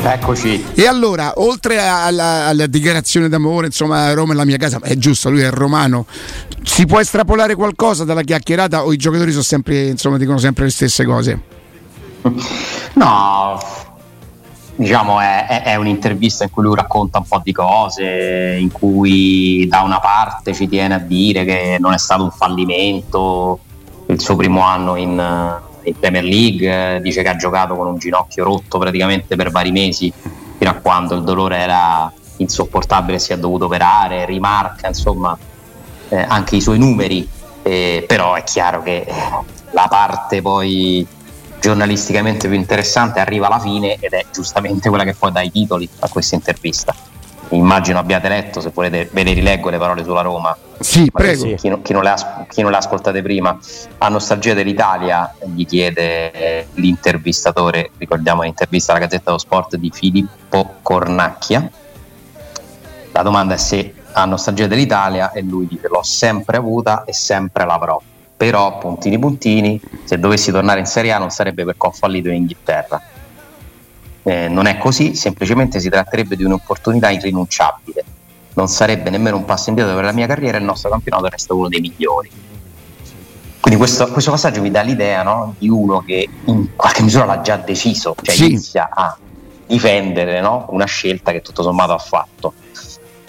Eccoci. 0.01 0.65
E 0.73 0.85
allora, 0.85 1.33
oltre 1.37 1.79
alla, 1.79 2.47
alla, 2.47 2.67
dichiarazione 2.67 3.29
d'amore, 3.29 3.67
insomma, 3.67 4.13
Roma 4.13 4.33
è 4.33 4.35
la 4.35 4.43
mia 4.43 4.57
casa, 4.57 4.79
è 4.81 4.95
giusto, 4.97 5.29
lui 5.29 5.41
è 5.41 5.49
romano. 5.49 6.05
Si 6.63 6.85
può 6.85 6.99
estrapolare 6.99 7.55
qualcosa 7.55 8.03
dalla 8.03 8.21
chiacchierata 8.21 8.83
o 8.83 8.91
i 8.91 8.97
giocatori 8.97 9.31
sono 9.31 9.43
sempre, 9.43 9.87
insomma, 9.87 10.17
dicono 10.17 10.39
sempre 10.39 10.65
le 10.65 10.71
stesse 10.71 11.05
cose? 11.05 11.41
No, 12.93 13.59
diciamo 14.75 15.19
è, 15.19 15.45
è, 15.47 15.63
è, 15.63 15.75
un'intervista 15.75 16.43
in 16.43 16.49
cui 16.49 16.63
lui 16.63 16.75
racconta 16.75 17.19
un 17.19 17.25
po' 17.27 17.41
di 17.43 17.51
cose, 17.51 18.57
in 18.59 18.71
cui 18.71 19.67
da 19.69 19.81
una 19.81 19.99
parte 19.99 20.53
ci 20.53 20.67
tiene 20.67 20.95
a 20.95 20.99
dire 20.99 21.45
che 21.45 21.77
non 21.79 21.93
è 21.93 21.97
stato 21.97 22.23
un 22.23 22.31
fallimento 22.31 23.59
il 24.07 24.19
suo 24.19 24.35
primo 24.35 24.61
anno 24.61 24.95
in 24.95 25.61
in 25.83 25.99
Premier 25.99 26.23
League, 26.23 26.99
dice 27.01 27.21
che 27.21 27.29
ha 27.29 27.35
giocato 27.35 27.75
con 27.75 27.87
un 27.87 27.97
ginocchio 27.97 28.43
rotto 28.43 28.77
praticamente 28.77 29.35
per 29.35 29.51
vari 29.51 29.71
mesi, 29.71 30.11
fino 30.57 30.69
a 30.69 30.75
quando 30.75 31.15
il 31.15 31.23
dolore 31.23 31.57
era 31.57 32.11
insopportabile 32.37 33.17
e 33.17 33.19
si 33.19 33.33
è 33.33 33.37
dovuto 33.37 33.65
operare, 33.65 34.25
rimarca 34.25 34.87
insomma 34.87 35.37
eh, 36.09 36.25
anche 36.27 36.55
i 36.55 36.61
suoi 36.61 36.77
numeri, 36.77 37.27
eh, 37.61 38.03
però 38.07 38.35
è 38.35 38.43
chiaro 38.43 38.81
che 38.83 39.05
la 39.71 39.87
parte 39.89 40.41
poi 40.41 41.05
giornalisticamente 41.59 42.47
più 42.47 42.57
interessante 42.57 43.19
arriva 43.19 43.47
alla 43.47 43.59
fine 43.59 43.95
ed 43.99 44.11
è 44.11 44.25
giustamente 44.31 44.89
quella 44.89 45.05
che 45.05 45.13
poi 45.13 45.31
dà 45.31 45.41
i 45.41 45.51
titoli 45.51 45.87
a 45.99 46.09
questa 46.09 46.35
intervista. 46.35 46.93
immagino 47.49 47.99
abbiate 47.99 48.27
letto, 48.27 48.59
se 48.59 48.71
volete 48.73 49.09
ve 49.11 49.23
le 49.23 49.33
rileggo 49.33 49.69
le 49.69 49.77
parole 49.77 50.03
sulla 50.03 50.21
Roma. 50.21 50.55
Sì, 50.83 51.09
prego. 51.11 51.55
Chi, 51.55 51.69
non, 51.69 51.81
chi, 51.81 51.93
non 51.93 52.05
ha, 52.05 52.45
chi, 52.49 52.61
non 52.61 52.71
le 52.71 52.77
ha, 52.77 52.79
ascoltate 52.79 53.21
prima, 53.21 53.57
a 53.99 54.09
nostalgia 54.09 54.53
dell'Italia 54.53 55.33
gli 55.45 55.65
chiede 55.65 56.31
eh, 56.31 56.67
l'intervistatore, 56.75 57.91
ricordiamo 57.97 58.43
l'intervista 58.43 58.91
alla 58.91 59.01
Gazzetta 59.01 59.23
dello 59.25 59.37
Sport 59.37 59.77
di 59.77 59.91
Filippo 59.93 60.75
Cornacchia. 60.81 61.69
La 63.11 63.21
domanda 63.21 63.53
è 63.53 63.57
se 63.57 63.93
ha 64.11 64.25
nostalgia 64.25 64.67
dell'Italia 64.67 65.31
e 65.31 65.41
lui 65.41 65.67
dice 65.67 65.87
l'ho 65.87 66.03
sempre 66.03 66.57
avuta 66.57 67.03
e 67.05 67.13
sempre 67.13 67.65
l'avrò. 67.65 67.99
Però, 68.35 68.77
puntini 68.77 69.17
puntini, 69.17 69.79
se 70.03 70.19
dovessi 70.19 70.51
tornare 70.51 70.79
in 70.79 70.85
Serie 70.85 71.13
A 71.13 71.17
non 71.17 71.29
sarebbe 71.29 71.63
perché 71.63 71.87
ho 71.87 71.91
fallito 71.91 72.27
in 72.29 72.35
Inghilterra 72.35 73.01
eh, 74.23 74.47
non 74.47 74.65
è 74.65 74.77
così, 74.77 75.15
semplicemente 75.15 75.79
si 75.79 75.89
tratterebbe 75.89 76.35
di 76.35 76.43
un'opportunità 76.43 77.09
irrinunciabile. 77.09 78.03
Non 78.55 78.67
sarebbe 78.67 79.09
nemmeno 79.09 79.37
un 79.37 79.45
passo 79.45 79.69
indietro 79.69 79.95
per 79.95 80.03
la 80.03 80.11
mia 80.11 80.27
carriera, 80.27 80.57
il 80.57 80.63
nostro 80.63 80.89
campionato 80.89 81.27
resta 81.27 81.53
uno 81.53 81.67
dei 81.67 81.79
migliori. 81.79 82.29
Quindi 83.59 83.79
questo, 83.79 84.11
questo 84.11 84.29
passaggio 84.31 84.61
mi 84.61 84.71
dà 84.71 84.81
l'idea 84.81 85.23
no? 85.23 85.55
di 85.57 85.69
uno 85.69 86.01
che 86.01 86.27
in 86.45 86.75
qualche 86.75 87.01
misura 87.01 87.23
l'ha 87.23 87.41
già 87.41 87.55
deciso, 87.55 88.13
cioè 88.21 88.35
sì. 88.35 88.47
inizia 88.47 88.89
a 88.93 89.17
difendere 89.65 90.41
no? 90.41 90.65
una 90.69 90.85
scelta 90.85 91.31
che 91.31 91.41
tutto 91.41 91.63
sommato 91.63 91.93
ha 91.93 91.97
fatto. 91.97 92.53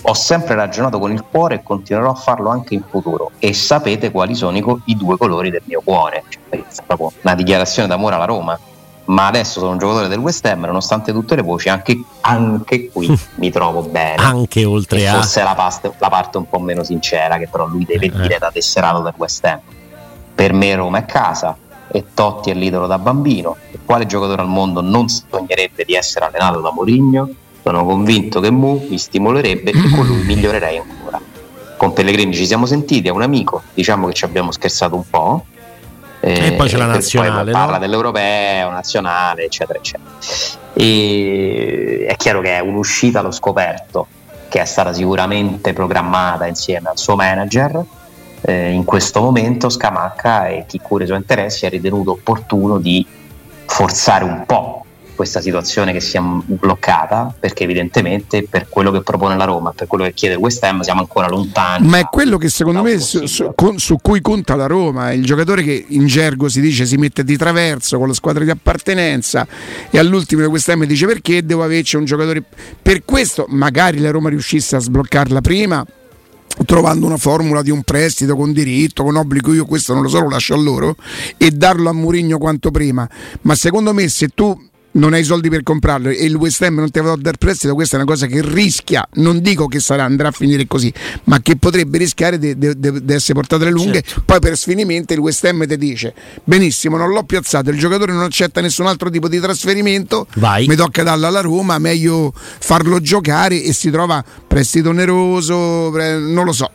Ho 0.06 0.14
sempre 0.14 0.56
ragionato 0.56 0.98
con 0.98 1.12
il 1.12 1.22
cuore 1.22 1.54
e 1.54 1.62
continuerò 1.62 2.10
a 2.10 2.14
farlo 2.14 2.50
anche 2.50 2.74
in 2.74 2.82
futuro 2.90 3.30
e 3.38 3.54
sapete 3.54 4.10
quali 4.10 4.34
sono 4.34 4.56
i, 4.56 4.64
i 4.86 4.96
due 4.96 5.16
colori 5.16 5.50
del 5.50 5.62
mio 5.64 5.80
cuore. 5.84 6.24
Cioè, 6.28 6.58
è 6.58 6.82
proprio 6.84 7.12
una 7.22 7.34
dichiarazione 7.36 7.88
d'amore 7.88 8.16
alla 8.16 8.24
Roma 8.24 8.58
ma 9.06 9.26
adesso 9.26 9.60
sono 9.60 9.72
un 9.72 9.78
giocatore 9.78 10.08
del 10.08 10.18
West 10.18 10.44
Ham, 10.46 10.64
nonostante 10.64 11.12
tutte 11.12 11.34
le 11.34 11.42
voci, 11.42 11.68
anche, 11.68 12.02
anche 12.20 12.88
qui 12.90 13.18
mi 13.36 13.50
trovo 13.50 13.82
bene. 13.82 14.22
Anche 14.22 14.64
oltre 14.64 15.00
e 15.00 15.06
a. 15.06 15.14
Forse 15.14 15.42
la, 15.42 15.54
past- 15.54 15.92
la, 15.98 16.08
parte 16.08 16.38
un 16.38 16.48
po' 16.48 16.58
meno 16.58 16.84
sincera, 16.84 17.36
che 17.38 17.48
però 17.48 17.66
lui 17.66 17.84
deve 17.84 18.06
eh. 18.06 18.10
dire 18.10 18.38
da 18.38 18.50
tesserato 18.50 19.00
del 19.00 19.14
West 19.16 19.44
Ham. 19.44 19.60
Per 20.34 20.52
me 20.52 20.74
Roma 20.74 20.98
è 20.98 21.04
casa 21.04 21.56
e 21.88 22.04
Totti 22.14 22.50
è 22.50 22.54
l'idolo 22.54 22.86
da 22.86 22.98
bambino. 22.98 23.56
E 23.70 23.78
quale 23.84 24.06
giocatore 24.06 24.42
al 24.42 24.48
mondo 24.48 24.80
non 24.80 25.08
sognerebbe 25.08 25.84
di 25.84 25.94
essere 25.94 26.26
allenato 26.26 26.60
da 26.60 26.72
Mourinho? 26.72 27.28
Sono 27.62 27.84
convinto 27.84 28.40
che 28.40 28.50
Mu 28.50 28.86
mi 28.88 28.98
stimolerebbe 28.98 29.70
e 29.70 29.90
con 29.94 30.06
lui 30.06 30.24
migliorerei 30.24 30.78
ancora. 30.78 31.20
Con 31.76 31.92
Pellegrini 31.92 32.34
ci 32.34 32.46
siamo 32.46 32.66
sentiti, 32.66 33.08
è 33.08 33.10
un 33.10 33.22
amico, 33.22 33.62
diciamo 33.74 34.06
che 34.06 34.14
ci 34.14 34.24
abbiamo 34.24 34.52
scherzato 34.52 34.94
un 34.94 35.08
po' 35.08 35.44
e 36.24 36.52
poi 36.52 36.68
c'è 36.68 36.76
la 36.76 36.86
nazionale. 36.86 37.52
Parla 37.52 37.74
no? 37.74 37.78
dell'europeo, 37.78 38.70
nazionale, 38.70 39.44
eccetera, 39.44 39.78
eccetera. 39.78 40.10
E 40.72 42.06
è 42.08 42.16
chiaro 42.16 42.40
che 42.40 42.56
è 42.56 42.60
un'uscita 42.60 43.20
allo 43.20 43.30
scoperto 43.30 44.06
che 44.48 44.60
è 44.60 44.64
stata 44.64 44.92
sicuramente 44.92 45.72
programmata 45.72 46.46
insieme 46.46 46.88
al 46.88 46.96
suo 46.96 47.16
manager. 47.16 47.84
Eh, 48.40 48.70
in 48.70 48.84
questo 48.84 49.20
momento 49.20 49.68
Scamacca 49.68 50.48
e 50.48 50.64
chi 50.66 50.78
cura 50.80 51.04
i 51.04 51.06
suoi 51.06 51.18
interessi 51.18 51.66
ha 51.66 51.68
ritenuto 51.68 52.12
opportuno 52.12 52.78
di 52.78 53.04
forzare 53.66 54.24
un 54.24 54.44
po' 54.46 54.83
questa 55.14 55.40
situazione 55.40 55.92
che 55.92 56.00
si 56.00 56.16
è 56.16 56.20
bloccata 56.20 57.34
perché 57.38 57.64
evidentemente 57.64 58.46
per 58.48 58.68
quello 58.68 58.90
che 58.90 59.02
propone 59.02 59.36
la 59.36 59.44
Roma, 59.44 59.72
per 59.72 59.86
quello 59.86 60.04
che 60.04 60.12
chiede 60.12 60.34
il 60.34 60.40
West 60.40 60.62
Ham 60.64 60.80
siamo 60.80 61.00
ancora 61.00 61.28
lontani. 61.28 61.86
Ma 61.86 61.98
è 61.98 62.04
quello 62.04 62.36
che 62.36 62.48
secondo 62.48 62.82
me 62.82 62.98
su, 62.98 63.26
su, 63.26 63.52
su, 63.76 63.96
cui 64.02 64.20
conta 64.20 64.54
la 64.54 64.66
Roma, 64.66 65.12
il 65.12 65.24
giocatore 65.24 65.62
che 65.62 65.84
in 65.88 66.06
gergo 66.06 66.48
si 66.48 66.60
dice 66.60 66.86
si 66.86 66.96
mette 66.96 67.24
di 67.24 67.36
traverso 67.36 67.98
con 67.98 68.08
la 68.08 68.14
squadra 68.14 68.44
di 68.44 68.50
appartenenza 68.50 69.46
e 69.90 69.98
all'ultimo 69.98 70.42
di 70.42 70.48
West 70.48 70.68
Ham 70.68 70.84
dice 70.84 71.06
perché 71.06 71.44
devo 71.44 71.62
averci 71.62 71.96
un 71.96 72.04
giocatore 72.04 72.42
per 72.80 73.04
questo 73.04 73.46
magari 73.48 73.98
la 73.98 74.10
Roma 74.10 74.28
riuscisse 74.28 74.76
a 74.76 74.80
sbloccarla 74.80 75.40
prima 75.40 75.84
trovando 76.64 77.06
una 77.06 77.16
formula 77.16 77.62
di 77.62 77.70
un 77.70 77.82
prestito 77.82 78.36
con 78.36 78.52
diritto, 78.52 79.02
con 79.02 79.16
obbligo, 79.16 79.52
io 79.52 79.64
questo 79.64 79.92
non 79.92 80.02
lo 80.02 80.08
so, 80.08 80.20
lo 80.20 80.28
lascio 80.28 80.54
a 80.54 80.58
loro 80.58 80.96
e 81.36 81.50
darlo 81.50 81.88
a 81.88 81.92
Murigno 81.92 82.38
quanto 82.38 82.70
prima. 82.70 83.08
Ma 83.42 83.54
secondo 83.54 83.92
me 83.92 84.08
se 84.08 84.28
tu 84.28 84.56
non 84.94 85.12
hai 85.12 85.24
soldi 85.24 85.48
per 85.48 85.62
comprarlo 85.62 86.08
e 86.08 86.24
il 86.24 86.34
West 86.34 86.62
Ham 86.62 86.76
non 86.76 86.90
ti 86.90 87.00
va 87.00 87.14
dar 87.16 87.36
prestito, 87.36 87.74
questa 87.74 87.96
è 87.96 88.00
una 88.00 88.08
cosa 88.08 88.26
che 88.26 88.40
rischia, 88.42 89.06
non 89.14 89.40
dico 89.40 89.66
che 89.66 89.80
sarà, 89.80 90.04
andrà 90.04 90.28
a 90.28 90.30
finire 90.32 90.66
così, 90.66 90.92
ma 91.24 91.40
che 91.40 91.56
potrebbe 91.56 91.98
rischiare 91.98 92.38
di 92.38 92.56
essere 93.08 93.34
portato 93.34 93.62
alle 93.62 93.72
lunghe. 93.72 94.02
Certo. 94.02 94.22
Poi 94.24 94.38
per 94.40 94.56
sfinimento 94.56 95.12
il 95.12 95.20
West 95.20 95.44
Ham 95.44 95.66
ti 95.66 95.76
dice: 95.76 96.14
Benissimo, 96.44 96.96
non 96.96 97.10
l'ho 97.10 97.24
piazzato, 97.24 97.70
il 97.70 97.78
giocatore 97.78 98.12
non 98.12 98.22
accetta 98.22 98.60
nessun 98.60 98.86
altro 98.86 99.10
tipo 99.10 99.28
di 99.28 99.40
trasferimento, 99.40 100.26
Vai. 100.36 100.66
mi 100.66 100.76
tocca 100.76 101.02
darlo 101.02 101.26
alla 101.26 101.40
Roma, 101.40 101.78
meglio 101.78 102.32
farlo 102.34 103.00
giocare 103.00 103.62
e 103.62 103.72
si 103.72 103.90
trova 103.90 104.24
prestito 104.46 104.90
oneroso, 104.90 105.90
non 105.90 106.44
lo 106.44 106.52
so. 106.52 106.70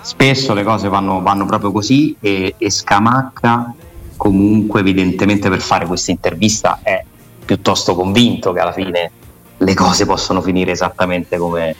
Spesso 0.00 0.54
le 0.54 0.62
cose 0.62 0.88
vanno, 0.88 1.20
vanno 1.20 1.44
proprio 1.44 1.72
così 1.72 2.16
e, 2.20 2.54
e 2.56 2.70
Scamacca 2.70 3.74
comunque 4.18 4.80
evidentemente 4.80 5.48
per 5.48 5.62
fare 5.62 5.86
questa 5.86 6.10
intervista 6.10 6.80
è 6.82 7.02
piuttosto 7.42 7.94
convinto 7.94 8.52
che 8.52 8.60
alla 8.60 8.72
fine 8.72 9.10
le 9.56 9.74
cose 9.74 10.04
possono 10.04 10.42
finire 10.42 10.72
esattamente 10.72 11.38
come, 11.38 11.74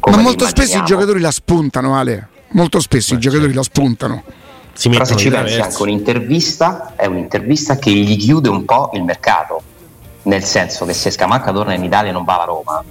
come 0.00 0.16
ma 0.16 0.22
molto 0.22 0.46
spesso 0.46 0.78
i 0.78 0.84
giocatori 0.84 1.20
la 1.20 1.30
spuntano 1.30 1.96
Ale. 1.96 2.28
Molto 2.54 2.80
spesso 2.80 3.12
ma 3.12 3.18
i 3.18 3.22
giocatori 3.22 3.52
certo. 3.52 3.58
la 3.58 3.64
spuntano. 3.64 4.22
Si 4.72 4.88
però 4.88 5.04
se 5.04 5.16
ci 5.16 5.30
pensi 5.30 5.60
anche 5.60 5.82
un'intervista 5.82 6.94
è 6.96 7.06
un'intervista 7.06 7.76
che 7.76 7.92
gli 7.92 8.16
chiude 8.16 8.48
un 8.48 8.64
po' 8.64 8.90
il 8.94 9.04
mercato. 9.04 9.62
Nel 10.24 10.42
senso 10.42 10.84
che 10.84 10.94
se 10.94 11.10
Scamacca 11.10 11.52
torna 11.52 11.74
in 11.74 11.84
Italia 11.84 12.10
e 12.10 12.12
non 12.12 12.24
va 12.24 12.34
alla 12.34 12.44
Roma 12.44 12.84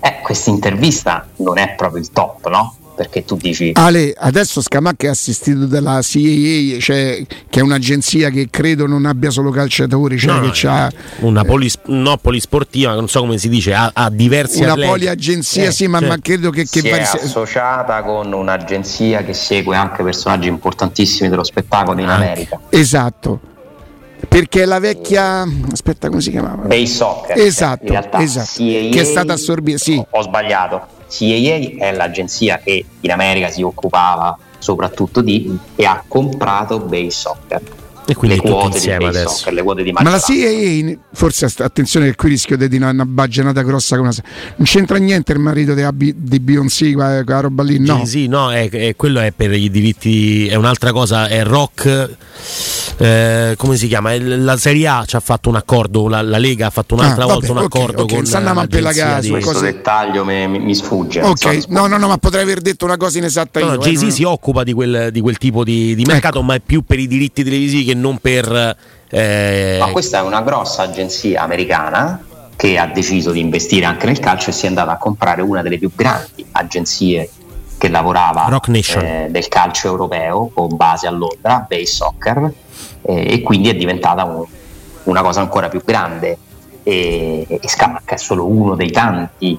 eh, 0.00 0.20
questa 0.22 0.50
intervista 0.50 1.28
non 1.36 1.58
è 1.58 1.74
proprio 1.74 2.00
il 2.00 2.10
top 2.10 2.48
no? 2.48 2.74
Perché 3.00 3.24
tu 3.24 3.36
dici 3.36 3.70
Ale 3.76 4.14
adesso 4.14 4.60
Scamacca 4.60 5.06
è 5.06 5.08
assistito 5.08 5.64
dalla 5.64 6.00
CAA 6.02 6.78
cioè, 6.80 7.24
che 7.48 7.60
è 7.60 7.62
un'agenzia 7.62 8.28
che 8.28 8.48
credo 8.50 8.86
non 8.86 9.06
abbia 9.06 9.30
solo 9.30 9.48
calciatori 9.48 10.18
cioè 10.18 10.38
no, 10.38 10.50
che 10.50 10.66
ha 10.66 10.92
una 11.20 11.42
polis, 11.42 11.78
no, 11.86 12.18
polisportiva 12.18 12.92
non 12.92 13.08
so 13.08 13.20
come 13.20 13.38
si 13.38 13.48
dice 13.48 13.72
ha, 13.72 13.90
ha 13.94 14.10
diversi 14.10 14.60
una 14.60 14.72
atleti. 14.72 14.90
poliagenzia 14.90 15.68
eh, 15.68 15.72
sì 15.72 15.86
ma, 15.86 15.98
certo. 15.98 16.14
ma, 16.14 16.20
credo 16.20 16.50
che, 16.50 16.64
che 16.64 16.80
si 16.80 16.90
vari... 16.90 17.02
è 17.02 17.06
associata 17.06 18.02
con 18.02 18.30
un'agenzia 18.34 19.24
che 19.24 19.32
segue 19.32 19.74
anche 19.76 20.02
personaggi 20.02 20.48
importantissimi 20.48 21.30
dello 21.30 21.44
spettacolo 21.44 21.98
in 22.02 22.08
ah. 22.08 22.16
America 22.16 22.60
esatto 22.68 23.40
perché 24.28 24.66
la 24.66 24.78
vecchia 24.78 25.46
aspetta 25.72 26.10
come 26.10 26.20
si 26.20 26.30
chiamava 26.30 26.64
Bay 26.64 26.86
Soccer 26.86 27.38
esatto, 27.38 27.94
esatto 28.18 28.18
CAA, 28.18 28.90
che 28.90 29.00
è 29.00 29.04
stata 29.04 29.32
assorbita 29.32 29.78
sì. 29.78 29.96
ho, 29.96 30.06
ho 30.10 30.20
sbagliato 30.20 30.98
CAA 31.10 31.86
è 31.86 31.92
l'agenzia 31.92 32.58
che 32.58 32.84
in 33.00 33.10
America 33.10 33.50
si 33.50 33.62
occupava 33.62 34.38
soprattutto 34.58 35.20
di 35.20 35.58
e 35.74 35.84
ha 35.84 36.04
comprato 36.06 36.78
Bay 36.80 37.10
Soccer 37.10 37.60
e 38.10 38.14
quindi 38.16 38.36
le 38.36 38.42
quote 38.42 38.76
insieme 38.76 39.06
adesso. 39.06 39.28
Soccer, 39.28 39.52
le 39.52 39.62
quote 39.62 39.82
di 39.84 39.92
Ma 39.92 40.02
la 40.02 40.18
CIA, 40.18 40.96
forse 41.12 41.48
attenzione 41.58 42.06
che 42.06 42.16
qui 42.16 42.30
rischio 42.30 42.56
di 42.56 42.68
dire 42.68 42.84
una 42.84 43.04
baggianata 43.04 43.62
grossa 43.62 43.96
come 43.96 44.08
una... 44.08 44.16
non 44.56 44.66
c'entra 44.66 44.98
niente 44.98 45.32
il 45.32 45.38
marito 45.38 45.74
di, 45.74 46.14
di 46.16 46.40
Beyoncé, 46.40 46.92
quella, 46.92 47.22
quella 47.22 47.40
roba 47.40 47.62
lì, 47.62 47.78
no? 47.78 48.04
Sì, 48.04 48.26
no, 48.26 48.50
è, 48.50 48.68
è, 48.68 48.96
quello 48.96 49.20
è 49.20 49.30
per 49.30 49.52
i 49.52 49.70
diritti, 49.70 50.48
è 50.48 50.56
un'altra 50.56 50.90
cosa, 50.90 51.28
è 51.28 51.44
rock. 51.44 52.16
Eh, 53.02 53.54
come 53.56 53.76
si 53.76 53.88
chiama? 53.88 54.14
La 54.18 54.58
Serie 54.58 54.86
A 54.86 55.04
ci 55.06 55.16
ha 55.16 55.20
fatto 55.20 55.48
un 55.48 55.56
accordo, 55.56 56.06
la, 56.06 56.20
la 56.20 56.36
Lega 56.36 56.66
ha 56.66 56.70
fatto 56.70 56.92
un'altra 56.92 57.22
ah, 57.22 57.28
volta 57.28 57.46
vabbè, 57.46 57.58
un 57.58 57.64
accordo 57.64 58.02
okay, 58.02 58.16
con 58.16 58.26
Sanna 58.26 58.52
Mampelagà 58.52 59.20
di 59.20 59.30
questo 59.30 59.58
dettaglio 59.58 60.22
mi, 60.22 60.46
mi 60.46 60.74
sfugge. 60.74 61.22
Ok, 61.22 61.68
no, 61.68 61.86
no, 61.86 61.96
no, 61.96 62.08
ma 62.08 62.18
potrei 62.18 62.42
aver 62.42 62.60
detto 62.60 62.84
una 62.84 62.98
cosa 62.98 63.16
inesatta 63.16 63.58
no, 63.60 63.72
io. 63.72 63.78
Jay-Z 63.78 64.02
eh, 64.02 64.10
si 64.10 64.22
occupa 64.24 64.64
di 64.64 64.74
quel, 64.74 65.10
di 65.12 65.20
quel 65.22 65.38
tipo 65.38 65.64
di, 65.64 65.94
di 65.94 66.04
mercato, 66.04 66.38
ecco. 66.38 66.46
ma 66.46 66.54
è 66.56 66.60
più 66.60 66.82
per 66.84 66.98
i 66.98 67.06
diritti 67.06 67.42
televisivi 67.42 67.84
che 67.84 67.94
non 67.94 68.18
per... 68.18 68.76
Eh... 69.08 69.76
Ma 69.80 69.86
questa 69.86 70.18
è 70.18 70.22
una 70.22 70.42
grossa 70.42 70.82
agenzia 70.82 71.40
americana 71.40 72.22
che 72.54 72.76
ha 72.76 72.86
deciso 72.86 73.30
di 73.30 73.40
investire 73.40 73.86
anche 73.86 74.04
nel 74.04 74.18
calcio 74.18 74.50
e 74.50 74.52
si 74.52 74.66
è 74.66 74.68
andata 74.68 74.92
a 74.92 74.98
comprare 74.98 75.40
una 75.40 75.62
delle 75.62 75.78
più 75.78 75.90
grandi 75.94 76.44
agenzie 76.52 77.30
che 77.78 77.88
lavorava 77.88 78.60
eh, 78.66 79.28
del 79.30 79.48
calcio 79.48 79.88
europeo 79.88 80.50
con 80.52 80.76
base 80.76 81.06
a 81.06 81.10
Londra, 81.10 81.64
Base 81.66 81.86
Soccer, 81.86 82.52
eh, 83.02 83.34
e 83.34 83.40
quindi 83.42 83.68
è 83.68 83.74
diventata 83.74 84.24
un, 84.24 84.44
una 85.04 85.22
cosa 85.22 85.40
ancora 85.40 85.68
più 85.68 85.82
grande. 85.84 86.38
E, 86.82 87.46
e 87.48 87.68
Scamacca 87.68 88.14
è 88.14 88.18
solo 88.18 88.46
uno 88.46 88.74
dei 88.74 88.90
tanti 88.90 89.56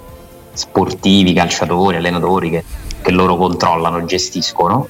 sportivi, 0.54 1.34
calciatori, 1.34 1.98
allenatori 1.98 2.50
che, 2.50 2.64
che 3.02 3.12
loro 3.12 3.38
controllano, 3.38 4.04
gestiscono 4.06 4.88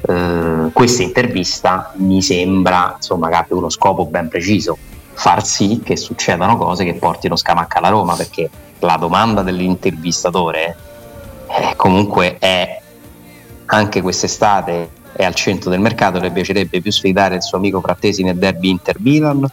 eh, 0.00 0.70
questa 0.72 1.02
intervista 1.02 1.92
mi 1.96 2.22
sembra 2.22 2.94
insomma, 2.96 3.28
che 3.28 3.34
abbia 3.34 3.56
uno 3.56 3.70
scopo 3.70 4.06
ben 4.06 4.28
preciso, 4.28 4.76
far 5.12 5.44
sì 5.44 5.80
che 5.84 5.96
succedano 5.96 6.56
cose 6.56 6.84
che 6.84 6.94
portino 6.94 7.36
Scamacca 7.36 7.78
alla 7.78 7.88
Roma, 7.88 8.14
perché 8.14 8.48
la 8.80 8.96
domanda 8.96 9.42
dell'intervistatore 9.42 10.76
eh, 11.48 11.74
comunque 11.76 12.36
è 12.38 12.80
anche 13.66 14.00
quest'estate 14.00 14.90
è 15.18 15.24
al 15.24 15.34
centro 15.34 15.68
del 15.68 15.80
mercato, 15.80 16.20
le 16.20 16.30
piacerebbe 16.30 16.80
più 16.80 16.92
sfidare 16.92 17.34
il 17.34 17.42
suo 17.42 17.58
amico 17.58 17.80
Frattesi 17.80 18.22
nel 18.22 18.36
derby 18.36 18.70
Inter-Milan, 18.70 19.44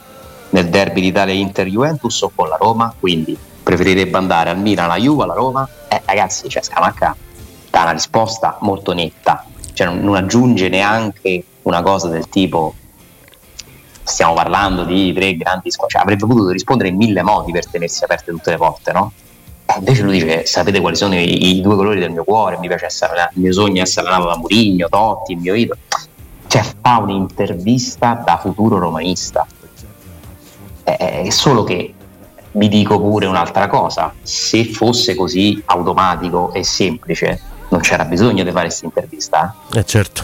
nel 0.52 0.70
derby 0.70 1.02
d'Italia 1.02 1.34
Inter-Juventus 1.34 2.22
o 2.22 2.32
con 2.36 2.48
la 2.48 2.56
Roma, 2.56 2.94
quindi 3.00 3.36
preferirebbe 3.64 4.16
andare 4.16 4.52
al 4.52 4.60
Milan, 4.60 4.86
alla 4.86 5.00
Juve, 5.00 5.24
alla 5.24 5.34
Roma? 5.34 5.68
Eh 5.88 6.04
ragazzi, 6.06 6.48
cioè 6.50 6.62
Scamacca 6.62 7.16
dà 7.72 7.82
una 7.82 7.94
risposta 7.94 8.60
molto 8.62 8.94
netta, 8.94 9.44
cioè 9.74 9.88
non, 9.88 10.02
non 10.02 10.16
aggiunge 10.16 10.70
neanche 10.70 11.44
una 11.64 11.82
cosa 11.82 12.10
del 12.10 12.30
tipo 12.30 12.76
stiamo 14.04 14.36
parlando 14.36 14.84
di 14.84 15.12
tre 15.14 15.36
grandi 15.36 15.72
squadre, 15.72 15.98
cioè, 15.98 16.04
avrebbe 16.04 16.28
potuto 16.28 16.52
rispondere 16.52 16.90
in 16.90 16.96
mille 16.96 17.24
modi 17.24 17.52
per 17.52 17.68
tenersi 17.68 18.04
aperte 18.04 18.32
tutte 18.32 18.52
le 18.52 18.58
porte, 18.58 18.92
no? 18.92 19.12
Invece 19.78 20.02
lui 20.04 20.20
dice: 20.20 20.46
Sapete 20.46 20.80
quali 20.80 20.96
sono 20.96 21.16
i, 21.16 21.58
i, 21.58 21.62
due 21.62 21.76
colori 21.76 22.00
del 22.00 22.12
mio 22.12 22.24
cuore? 22.24 22.58
Mi 22.58 22.68
piace 22.68 22.86
essere, 22.86 23.30
il 23.34 23.42
mio 23.42 23.54
sogno 23.54 23.80
è 23.80 23.82
essere 23.82 24.10
nato 24.10 24.28
da 24.28 24.38
Murigno, 24.38 24.88
Totti, 24.90 25.34
il 25.34 25.40
mio 25.40 25.54
idolo. 25.54 25.80
Cioè, 26.48 26.64
fa 26.82 26.98
un'intervista 26.98 28.22
da 28.26 28.38
futuro 28.38 28.80
romanista. 28.80 29.46
È 30.84 31.28
solo 31.30 31.64
che 31.64 31.94
vi 32.52 32.68
dico 32.68 33.00
pure 33.00 33.26
un'altra 33.26 33.68
cosa: 33.68 34.14
se 34.22 34.66
fosse 34.66 35.16
così 35.16 35.62
automatico 35.66 36.54
e 36.54 36.64
semplice, 36.64 37.42
non 37.70 37.82
c'era 37.82 38.06
bisogno 38.06 38.44
di 38.44 38.52
fare 38.52 38.68
questa 38.68 38.86
intervista. 38.86 39.56
Eh 39.74 39.86
certo. 39.86 40.24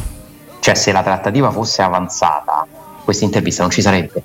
Cioè, 0.60 0.76
se 0.76 0.92
la 0.92 1.02
trattativa 1.02 1.50
fosse 1.52 1.82
avanzata, 1.82 2.68
questa 3.04 3.26
intervista 3.26 3.64
non 3.64 3.72
ci 3.72 3.82
sarebbe. 3.82 4.24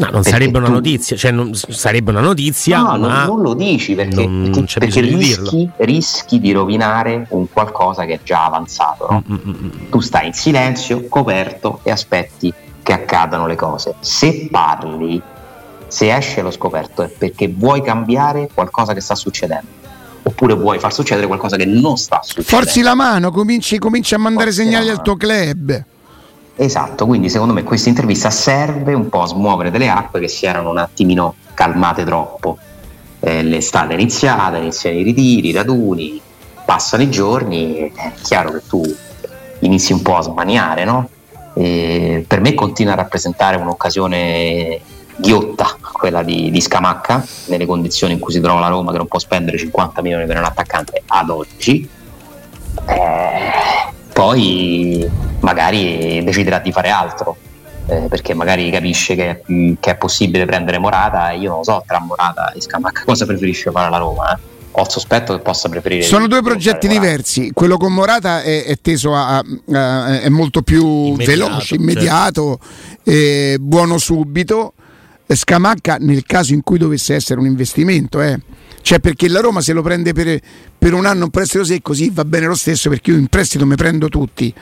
No, 0.00 0.10
non 0.10 0.22
perché 0.22 0.30
sarebbe 0.38 0.58
una 0.58 0.66
tu... 0.66 0.72
notizia, 0.72 1.16
cioè 1.16 1.30
non, 1.30 1.54
sarebbe 1.54 2.10
una 2.10 2.20
notizia. 2.20 2.78
No, 2.78 2.96
non, 2.96 3.24
non, 3.24 3.40
lo 3.42 3.54
dici 3.54 3.94
perché, 3.94 4.26
non, 4.26 4.50
perché, 4.52 4.78
perché 4.78 5.00
rischi, 5.00 5.56
di 5.56 5.84
rischi, 5.84 6.40
di 6.40 6.52
rovinare 6.52 7.26
un 7.30 7.46
qualcosa 7.50 8.04
che 8.04 8.14
è 8.14 8.20
già 8.22 8.44
avanzato. 8.44 9.06
No? 9.10 9.24
Mm, 9.28 9.34
mm, 9.34 9.54
mm. 9.64 9.90
Tu 9.90 10.00
stai 10.00 10.28
in 10.28 10.32
silenzio, 10.32 11.06
coperto 11.08 11.80
e 11.82 11.90
aspetti 11.90 12.52
che 12.82 12.92
accadano 12.92 13.46
le 13.46 13.56
cose. 13.56 13.94
Se 14.00 14.48
parli, 14.50 15.20
se 15.86 16.14
esce 16.14 16.42
lo 16.42 16.50
scoperto 16.50 17.02
è 17.02 17.08
perché 17.08 17.48
vuoi 17.48 17.82
cambiare 17.82 18.48
qualcosa 18.52 18.94
che 18.94 19.00
sta 19.00 19.14
succedendo 19.14 19.78
oppure 20.22 20.54
vuoi 20.54 20.78
far 20.78 20.92
succedere 20.92 21.26
qualcosa 21.26 21.56
che 21.56 21.64
non 21.64 21.96
sta 21.96 22.20
succedendo. 22.22 22.56
Forzi 22.56 22.82
la 22.82 22.94
mano, 22.94 23.30
cominci, 23.30 23.78
cominci 23.78 24.14
a 24.14 24.18
mandare 24.18 24.52
Forzi 24.52 24.64
segnali 24.64 24.88
al 24.88 25.02
tuo 25.02 25.16
club. 25.16 25.84
Esatto, 26.62 27.06
quindi 27.06 27.30
secondo 27.30 27.54
me 27.54 27.62
questa 27.62 27.88
intervista 27.88 28.28
serve 28.28 28.92
un 28.92 29.08
po' 29.08 29.22
a 29.22 29.26
smuovere 29.26 29.70
delle 29.70 29.88
acque 29.88 30.20
che 30.20 30.28
si 30.28 30.44
erano 30.44 30.68
un 30.68 30.76
attimino 30.76 31.36
calmate 31.54 32.04
troppo. 32.04 32.58
Eh, 33.18 33.42
l'estate 33.42 33.92
è 33.92 33.94
iniziata, 33.94 34.58
iniziano 34.58 34.98
i 34.98 35.02
ritiri, 35.02 35.48
i 35.48 35.52
raduni, 35.52 36.20
passano 36.66 37.02
i 37.02 37.08
giorni, 37.08 37.90
è 37.96 38.12
chiaro 38.20 38.50
che 38.52 38.60
tu 38.68 38.82
inizi 39.60 39.94
un 39.94 40.02
po' 40.02 40.18
a 40.18 40.20
smaniare, 40.20 40.84
no? 40.84 41.08
E 41.54 42.26
per 42.28 42.42
me 42.42 42.52
continua 42.52 42.92
a 42.92 42.96
rappresentare 42.96 43.56
un'occasione 43.56 44.80
ghiotta 45.16 45.78
quella 45.80 46.22
di, 46.22 46.50
di, 46.50 46.60
Scamacca 46.60 47.24
nelle 47.46 47.64
condizioni 47.64 48.12
in 48.12 48.18
cui 48.18 48.34
si 48.34 48.40
trova 48.40 48.60
la 48.60 48.68
Roma 48.68 48.92
che 48.92 48.98
non 48.98 49.06
può 49.06 49.18
spendere 49.18 49.56
50 49.56 50.02
milioni 50.02 50.26
per 50.26 50.36
un 50.36 50.44
attaccante 50.44 51.02
ad 51.06 51.30
oggi 51.30 51.88
eh, 52.86 53.98
poi 54.20 55.10
magari 55.40 56.22
deciderà 56.22 56.58
di 56.58 56.70
fare 56.72 56.90
altro 56.90 57.38
eh, 57.86 58.04
perché 58.10 58.34
magari 58.34 58.70
capisce 58.70 59.14
che 59.14 59.30
è, 59.30 59.40
che 59.80 59.90
è, 59.92 59.96
possibile 59.96 60.44
prendere 60.44 60.78
Morata 60.78 61.30
io 61.30 61.48
non 61.48 61.58
lo 61.58 61.64
so 61.64 61.82
tra 61.86 62.00
Morata 62.00 62.52
e 62.52 62.60
Scamacca 62.60 63.04
cosa 63.06 63.24
preferisce 63.24 63.70
fare 63.70 63.88
la 63.88 63.96
Roma 63.96 64.34
eh? 64.34 64.38
ho 64.72 64.82
il 64.82 64.90
sospetto 64.90 65.34
che 65.34 65.40
possa 65.40 65.70
preferire 65.70 66.02
sono 66.02 66.26
due 66.26 66.42
progetti 66.42 66.86
diversi 66.86 67.50
quello 67.54 67.78
con 67.78 67.94
Morata 67.94 68.42
è, 68.42 68.64
è 68.64 68.76
teso 68.82 69.14
a, 69.14 69.38
a, 69.38 70.20
è 70.20 70.28
molto 70.28 70.60
più 70.60 70.84
immediato, 70.84 71.30
veloce 71.30 71.74
immediato 71.76 72.58
certo. 72.60 73.10
eh, 73.10 73.56
buono 73.58 73.96
subito 73.96 74.74
Scamacca 75.34 75.96
nel 76.00 76.24
caso 76.24 76.52
in 76.52 76.62
cui 76.62 76.78
dovesse 76.78 77.14
essere 77.14 77.40
un 77.40 77.46
investimento 77.46 78.20
eh 78.20 78.38
cioè 78.82 78.98
perché 78.98 79.28
la 79.28 79.40
Roma 79.40 79.60
se 79.60 79.72
lo 79.72 79.82
prende 79.82 80.12
per, 80.12 80.40
per 80.78 80.94
un 80.94 81.04
anno 81.06 81.24
un 81.24 81.30
prestito 81.30 81.64
secco, 81.64 81.92
sì, 81.92 82.10
va 82.12 82.24
bene 82.24 82.46
lo 82.46 82.54
stesso 82.54 82.88
perché 82.88 83.10
io 83.10 83.18
in 83.18 83.26
prestito 83.26 83.66
mi 83.66 83.76
prendo 83.76 84.08
tutti. 84.08 84.52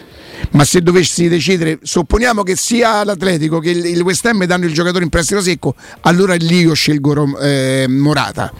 Ma 0.51 0.65
se 0.65 0.83
dovessi 0.83 1.29
decidere, 1.29 1.79
supponiamo 1.83 2.43
che 2.43 2.57
sia 2.57 3.03
l'Atletico 3.05 3.59
che 3.59 3.71
il 3.71 4.01
West 4.03 4.27
Ham 4.27 4.45
danno 4.45 4.67
il 4.67 4.73
giocatore 4.73 5.05
in 5.05 5.11
prestito 5.11 5.41
secco, 5.41 5.75
allora 6.01 6.35
lì 6.35 6.61
io 6.61 6.75
scelgo 6.75 7.39
eh, 7.39 7.87
Morata. 7.89 8.53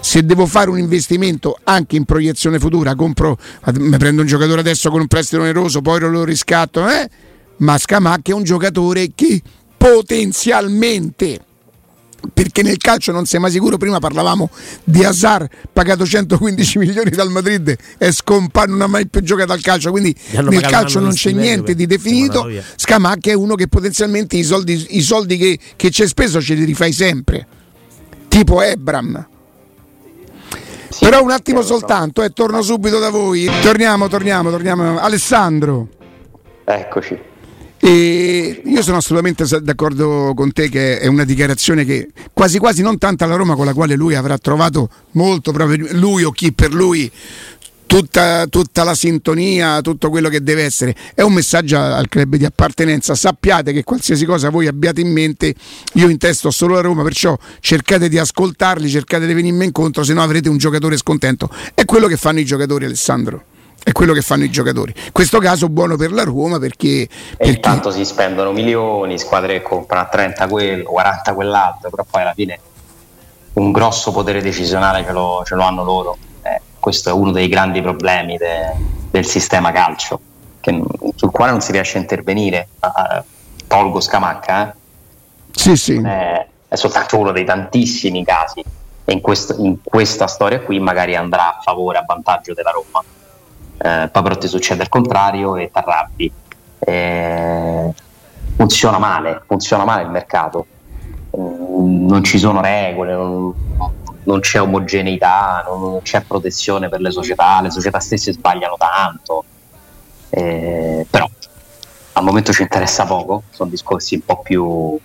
Se 0.00 0.24
devo 0.24 0.46
fare 0.46 0.70
un 0.70 0.78
investimento 0.78 1.58
anche 1.64 1.96
in 1.96 2.04
proiezione 2.04 2.58
futura, 2.58 2.94
compro, 2.94 3.38
mi 3.78 3.96
prendo 3.96 4.20
un 4.20 4.26
giocatore 4.26 4.60
adesso 4.60 4.90
con 4.90 5.00
un 5.00 5.08
prestito 5.08 5.40
oneroso, 5.40 5.80
poi 5.80 5.98
lo 6.00 6.22
riscatto, 6.22 6.88
eh? 6.88 7.08
ma 7.58 7.76
Scamacca 7.76 8.30
è 8.30 8.34
un 8.34 8.44
giocatore 8.44 9.10
che 9.14 9.40
potenzialmente 9.76 11.45
perché 12.32 12.62
nel 12.62 12.76
calcio 12.78 13.12
non 13.12 13.26
sei 13.26 13.40
mai 13.40 13.50
sicuro. 13.50 13.76
Prima 13.76 13.98
parlavamo 13.98 14.50
di 14.84 15.04
Hazard 15.04 15.48
pagato 15.72 16.04
115 16.06 16.78
milioni 16.78 17.10
dal 17.10 17.30
Madrid 17.30 17.76
e 17.98 18.12
scompare, 18.12 18.70
non 18.70 18.82
ha 18.82 18.86
mai 18.86 19.06
più 19.06 19.20
giocato 19.20 19.52
al 19.52 19.60
calcio. 19.60 19.90
Quindi 19.90 20.14
nel 20.30 20.60
calcio 20.62 21.00
non 21.00 21.12
c'è 21.12 21.32
niente 21.32 21.74
di 21.74 21.86
definito. 21.86 22.48
Scamacca 22.76 23.30
è 23.30 23.34
uno 23.34 23.54
che 23.54 23.68
potenzialmente 23.68 24.36
i 24.36 24.42
soldi, 24.42 24.86
i 24.90 25.00
soldi 25.00 25.36
che, 25.36 25.58
che 25.76 25.90
c'è 25.90 26.06
speso 26.06 26.40
ce 26.40 26.54
li 26.54 26.64
rifai 26.64 26.92
sempre, 26.92 27.46
tipo 28.28 28.62
Ebram. 28.62 29.28
Sì, 30.88 31.04
Però 31.04 31.22
un 31.22 31.30
attimo 31.30 31.62
soltanto, 31.62 32.22
eh, 32.22 32.30
torno 32.30 32.62
subito 32.62 32.98
da 32.98 33.10
voi. 33.10 33.50
Torniamo, 33.60 34.08
torniamo, 34.08 34.50
torniamo. 34.50 34.98
Alessandro. 34.98 35.88
Eccoci. 36.64 37.34
E 37.86 38.62
io 38.64 38.82
sono 38.82 38.96
assolutamente 38.96 39.44
d'accordo 39.62 40.32
con 40.34 40.50
te 40.50 40.68
che 40.68 40.98
è 40.98 41.06
una 41.06 41.22
dichiarazione 41.22 41.84
che 41.84 42.08
quasi 42.32 42.58
quasi 42.58 42.82
non 42.82 42.98
tanto 42.98 43.22
alla 43.22 43.36
Roma 43.36 43.54
con 43.54 43.64
la 43.64 43.74
quale 43.74 43.94
lui 43.94 44.16
avrà 44.16 44.36
trovato 44.38 44.90
molto 45.12 45.52
proprio 45.52 45.86
lui 45.92 46.24
o 46.24 46.32
chi 46.32 46.52
per 46.52 46.74
lui 46.74 47.08
Tutta, 47.86 48.48
tutta, 48.48 48.82
la 48.82 48.96
sintonia, 48.96 49.80
tutto 49.80 50.10
quello 50.10 50.28
che 50.28 50.42
deve 50.42 50.64
essere. 50.64 50.92
È 51.14 51.22
un 51.22 51.32
messaggio 51.32 51.78
al 51.78 52.08
club 52.08 52.34
di 52.34 52.44
appartenenza. 52.44 53.14
Sappiate 53.14 53.72
che 53.72 53.84
qualsiasi 53.84 54.24
cosa 54.24 54.50
voi 54.50 54.66
abbiate 54.66 55.00
in 55.00 55.12
mente, 55.12 55.54
io 55.92 56.08
intesto 56.08 56.50
solo 56.50 56.74
la 56.74 56.80
Roma, 56.80 57.04
perciò 57.04 57.38
cercate 57.60 58.08
di 58.08 58.18
ascoltarli, 58.18 58.88
cercate 58.88 59.28
di 59.28 59.34
venirmi 59.34 59.66
incontro, 59.66 60.02
se 60.02 60.14
no 60.14 60.22
avrete 60.22 60.48
un 60.48 60.58
giocatore 60.58 60.96
scontento. 60.96 61.48
È 61.74 61.84
quello 61.84 62.08
che 62.08 62.16
fanno 62.16 62.40
i 62.40 62.44
giocatori, 62.44 62.86
Alessandro 62.86 63.44
è 63.86 63.92
quello 63.92 64.12
che 64.12 64.20
fanno 64.20 64.42
i 64.42 64.50
giocatori. 64.50 64.92
In 64.96 65.12
questo 65.12 65.38
caso 65.38 65.68
buono 65.68 65.94
per 65.94 66.10
la 66.10 66.24
Roma 66.24 66.58
perché... 66.58 67.08
perché... 67.36 67.52
intanto 67.52 67.92
si 67.92 68.04
spendono 68.04 68.50
milioni, 68.50 69.16
squadre 69.16 69.58
che 69.58 69.62
comprano 69.62 70.02
a 70.02 70.08
30 70.08 70.48
quello, 70.48 70.90
40 70.90 71.34
quell'altro, 71.34 71.90
però 71.90 72.04
poi 72.10 72.22
alla 72.22 72.34
fine 72.34 72.58
un 73.52 73.70
grosso 73.70 74.10
potere 74.10 74.42
decisionale 74.42 75.04
ce 75.04 75.12
lo, 75.12 75.42
ce 75.46 75.54
lo 75.54 75.62
hanno 75.62 75.84
loro. 75.84 76.16
Eh, 76.42 76.60
questo 76.80 77.10
è 77.10 77.12
uno 77.12 77.30
dei 77.30 77.46
grandi 77.46 77.80
problemi 77.80 78.36
de, 78.36 78.72
del 79.08 79.24
sistema 79.24 79.70
calcio, 79.70 80.18
che, 80.58 80.82
sul 81.14 81.30
quale 81.30 81.52
non 81.52 81.60
si 81.60 81.70
riesce 81.70 81.96
a 81.98 82.00
intervenire. 82.00 82.66
Uh, 82.80 83.22
tolgo 83.68 84.00
Scamacca, 84.00 84.68
eh? 84.68 84.74
sì, 85.52 85.76
sì. 85.76 86.02
È, 86.04 86.44
è 86.66 86.74
soltanto 86.74 87.18
uno 87.18 87.30
dei 87.30 87.44
tantissimi 87.44 88.24
casi. 88.24 88.64
E 89.04 89.12
in, 89.12 89.20
questo, 89.20 89.54
in 89.60 89.76
questa 89.80 90.26
storia 90.26 90.58
qui 90.58 90.80
magari 90.80 91.14
andrà 91.14 91.56
a 91.56 91.60
favore, 91.62 91.98
a 91.98 92.04
vantaggio 92.04 92.52
della 92.52 92.72
Roma 92.72 93.04
eh, 93.78 94.08
però 94.10 94.36
ti 94.36 94.48
succede 94.48 94.82
il 94.82 94.88
contrario 94.88 95.56
e 95.56 95.70
ti 95.70 95.78
arrabbi. 95.78 96.32
Eh, 96.78 97.94
funziona 98.56 98.98
male, 98.98 99.42
funziona 99.46 99.84
male 99.84 100.02
il 100.02 100.10
mercato, 100.10 100.66
mm, 101.36 102.06
non 102.06 102.24
ci 102.24 102.38
sono 102.38 102.60
regole, 102.60 103.12
non, 103.14 103.54
non 104.24 104.40
c'è 104.40 104.60
omogeneità, 104.60 105.64
non, 105.66 105.80
non, 105.80 106.02
c'è 106.02 106.22
protezione 106.22 106.88
per 106.88 107.00
le 107.00 107.10
società, 107.10 107.60
le 107.60 107.70
società 107.70 108.00
stesse 108.00 108.32
sbagliano 108.32 108.76
tanto, 108.78 109.44
eh, 110.30 111.06
però 111.08 111.28
al 112.12 112.24
momento 112.24 112.52
ci 112.52 112.62
interessa 112.62 113.04
poco, 113.04 113.42
sono 113.50 113.68
discorsi 113.68 114.14
un 114.14 114.24
po' 114.24 114.40
più 114.40 114.98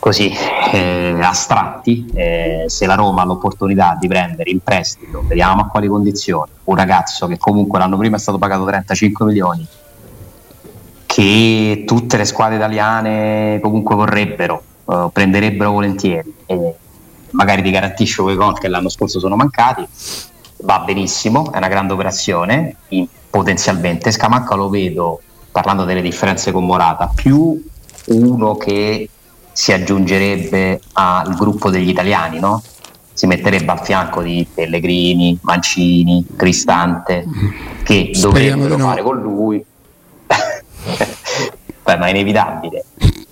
così 0.00 0.32
eh, 0.72 1.18
astratti, 1.20 2.10
eh, 2.14 2.64
se 2.66 2.86
la 2.86 2.94
Roma 2.94 3.22
ha 3.22 3.24
l'opportunità 3.26 3.96
di 4.00 4.08
prendere 4.08 4.50
in 4.50 4.60
prestito, 4.60 5.22
vediamo 5.26 5.60
a 5.62 5.66
quali 5.66 5.86
condizioni, 5.86 6.50
un 6.64 6.74
ragazzo 6.74 7.26
che 7.26 7.38
comunque 7.38 7.78
l'anno 7.78 7.98
prima 7.98 8.16
è 8.16 8.18
stato 8.18 8.38
pagato 8.38 8.64
35 8.64 9.26
milioni, 9.26 9.64
che 11.06 11.84
tutte 11.86 12.16
le 12.16 12.24
squadre 12.24 12.56
italiane 12.56 13.60
comunque 13.60 13.94
vorrebbero, 13.94 14.62
eh, 14.88 15.08
prenderebbero 15.12 15.70
volentieri, 15.70 16.34
e 16.46 16.74
magari 17.32 17.62
ti 17.62 17.70
garantisce 17.70 18.22
quei 18.22 18.36
gol 18.36 18.58
che 18.58 18.68
l'anno 18.68 18.88
scorso 18.88 19.20
sono 19.20 19.36
mancati, 19.36 19.86
va 20.62 20.80
benissimo, 20.80 21.52
è 21.52 21.58
una 21.58 21.68
grande 21.68 21.92
operazione, 21.92 22.76
potenzialmente 23.28 24.10
Scamacca 24.10 24.54
lo 24.54 24.70
vedo, 24.70 25.20
parlando 25.52 25.84
delle 25.84 26.00
differenze 26.00 26.52
con 26.52 26.64
Morata, 26.64 27.10
più 27.14 27.62
uno 28.06 28.56
che 28.56 29.08
si 29.60 29.72
aggiungerebbe 29.72 30.80
al 30.94 31.34
gruppo 31.34 31.68
degli 31.68 31.90
italiani, 31.90 32.38
no? 32.38 32.62
si 33.12 33.26
metterebbe 33.26 33.70
al 33.70 33.84
fianco 33.84 34.22
di 34.22 34.46
Pellegrini, 34.52 35.38
Mancini, 35.42 36.24
Cristante, 36.34 37.26
che 37.82 38.12
Speriamo 38.14 38.62
dovrebbero 38.62 38.76
no. 38.78 38.88
fare 38.88 39.02
con 39.02 39.20
lui. 39.20 39.60
Beh, 41.84 41.96
ma 41.98 42.06
è 42.06 42.08
inevitabile. 42.08 42.86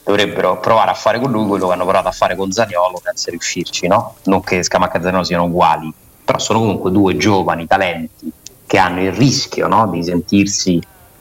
dovrebbero 0.04 0.60
provare 0.60 0.90
a 0.90 0.94
fare 0.94 1.18
con 1.18 1.30
lui 1.30 1.46
quello 1.46 1.66
che 1.66 1.72
hanno 1.72 1.84
provato 1.84 2.08
a 2.08 2.12
fare 2.12 2.36
con 2.36 2.52
Zaniolo 2.52 3.00
senza 3.02 3.30
riuscirci, 3.30 3.86
no? 3.86 4.16
Non 4.24 4.42
che 4.42 4.62
Scamacca 4.62 4.98
e 4.98 5.00
Zaniolo 5.00 5.24
siano 5.24 5.44
uguali, 5.44 5.90
però 6.22 6.38
sono 6.38 6.58
comunque 6.58 6.90
due 6.90 7.16
giovani 7.16 7.66
talenti 7.66 8.30
che 8.66 8.76
hanno 8.76 9.00
il 9.00 9.12
rischio 9.12 9.66
no? 9.66 9.88
di 9.88 10.04
sentirsi 10.04 10.78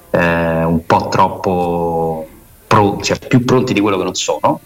eh, 0.09 0.63
un 0.65 0.85
po' 0.85 1.07
troppo 1.07 2.27
pro- 2.67 2.99
cioè 3.01 3.17
più 3.19 3.45
pronti 3.45 3.71
di 3.71 3.79
quello 3.79 3.97
che 3.97 4.03
non 4.03 4.15
sono. 4.15 4.59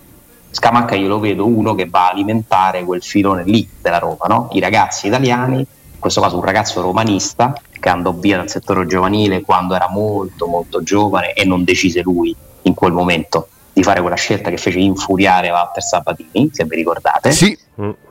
Scamacca 0.52 0.96
io 0.96 1.08
lo 1.08 1.20
vedo 1.20 1.48
uno 1.48 1.74
che 1.74 1.88
va 1.90 2.08
a 2.08 2.12
alimentare 2.12 2.84
quel 2.84 3.02
filone 3.02 3.44
lì 3.44 3.68
della 3.82 4.00
Roma, 4.00 4.26
no? 4.28 4.50
i 4.52 4.60
ragazzi 4.60 5.08
italiani, 5.08 5.58
in 5.58 6.00
questo 6.00 6.22
caso 6.22 6.38
un 6.38 6.44
ragazzo 6.44 6.82
romanista 6.82 7.54
che 7.80 7.90
andò 7.90 8.12
via 8.12 8.38
dal 8.38 8.50
settore 8.50 8.86
giovanile 8.86 9.42
quando 9.42 9.76
era 9.76 9.90
molto 9.90 10.48
molto 10.48 10.84
giovane 10.84 11.34
e 11.34 11.46
non 11.46 11.64
decise 11.64 12.02
lui 12.02 12.36
in 12.64 12.74
quel 12.74 12.92
momento 12.92 13.48
di 13.74 13.84
fare 13.84 14.02
quella 14.02 14.16
scelta 14.16 14.50
che 14.50 14.58
fece 14.58 14.80
infuriare 14.80 15.50
Walter 15.50 15.82
Sabatini, 15.82 16.50
se 16.52 16.66
vi 16.66 16.76
ricordate. 16.76 17.32
Sì, 17.32 17.58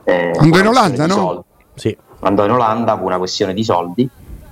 eh, 0.03 0.31
andò 0.35 0.59
in 0.59 0.67
Olanda, 0.67 1.05
no? 1.05 1.45
Sì. 1.75 1.95
Andò 2.21 2.45
in 2.45 2.51
Olanda 2.51 2.95
per 2.95 3.05
una 3.05 3.17
questione 3.17 3.53
di 3.53 3.63
soldi, 3.63 4.09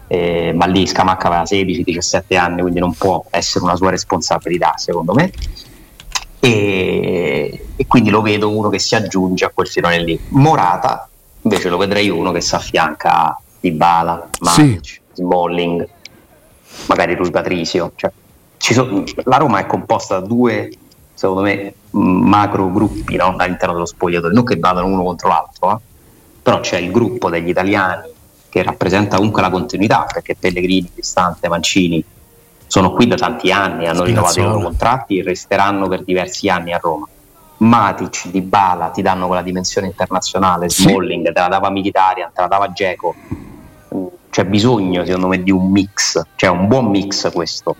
eh, 0.07 0.53
ma 0.55 0.65
lì 0.65 0.87
Scamacca 0.87 1.27
aveva 1.27 1.43
16-17 1.43 2.37
anni, 2.37 2.61
quindi 2.61 2.79
non 2.79 2.93
può 2.93 3.25
essere 3.29 3.63
una 3.63 3.75
sua 3.75 3.89
responsabilità, 3.89 4.73
secondo 4.77 5.13
me. 5.13 5.31
E, 6.39 7.65
e, 7.75 7.87
quindi 7.87 8.09
lo 8.09 8.21
vedo 8.21 8.49
uno 8.49 8.69
che 8.69 8.79
si 8.79 8.95
aggiunge 8.95 9.45
a 9.45 9.51
quel 9.53 9.67
filone 9.67 10.03
lì. 10.03 10.19
Morata, 10.29 11.09
invece 11.41 11.69
lo 11.69 11.77
vedrei 11.77 12.09
uno 12.09 12.31
che 12.31 12.41
si 12.41 12.55
affianca 12.55 13.25
a 13.25 13.41
Dybala, 13.59 14.29
Matic, 14.39 14.85
sì. 14.85 14.99
Smalling, 15.13 15.87
magari 16.87 17.15
Rui 17.15 17.31
Patricio. 17.31 17.91
Cioè, 17.95 18.11
so, 18.57 19.03
la 19.25 19.37
Roma 19.37 19.59
è 19.59 19.65
composta 19.65 20.19
da 20.19 20.25
due 20.25 20.69
secondo 21.19 21.41
me, 21.41 21.73
macro 21.89 22.71
gruppi 22.71 23.17
no? 23.17 23.35
all'interno 23.37 23.73
dello 23.73 23.85
spogliatoio, 23.85 24.33
non 24.33 24.45
che 24.45 24.55
vadano 24.55 24.87
uno 24.87 25.03
contro 25.03 25.27
l'altro, 25.27 25.75
eh? 25.75 25.77
però 26.41 26.61
c'è 26.61 26.77
il 26.77 26.91
gruppo 26.91 27.29
degli 27.29 27.49
italiani 27.49 28.09
che 28.47 28.63
rappresenta 28.63 29.17
comunque 29.17 29.41
la 29.41 29.49
continuità, 29.49 30.07
perché 30.09 30.37
Pellegrini, 30.39 30.89
Cristante, 30.93 31.49
Mancini 31.49 32.01
sono 32.69 32.91
qui 32.91 33.07
da 33.07 33.15
tanti 33.15 33.51
anni, 33.51 33.87
hanno 33.87 34.03
rinnovato 34.03 34.39
i 34.39 34.43
loro 34.43 34.61
contratti 34.61 35.23
resteranno 35.23 35.87
per 35.87 36.03
diversi 36.03 36.49
anni 36.49 36.71
a 36.71 36.77
Roma. 36.77 37.07
Matic, 37.57 38.27
Di 38.27 38.41
Bala 38.41 38.89
ti 38.89 39.01
danno 39.01 39.25
quella 39.25 39.41
dimensione 39.41 39.87
internazionale, 39.87 40.69
Smalling 40.69 41.25
te 41.33 41.39
la 41.39 41.47
dava 41.47 41.71
Militarian, 41.71 42.31
te 42.31 42.41
la 42.41 42.47
dava 42.47 42.71
Geco. 42.71 43.15
C'è 44.29 44.45
bisogno 44.45 45.03
secondo 45.03 45.27
me 45.27 45.41
di 45.41 45.49
un 45.49 45.71
mix, 45.71 46.21
cioè 46.35 46.51
un 46.51 46.67
buon 46.67 46.85
mix 46.85 47.31
questo 47.31 47.75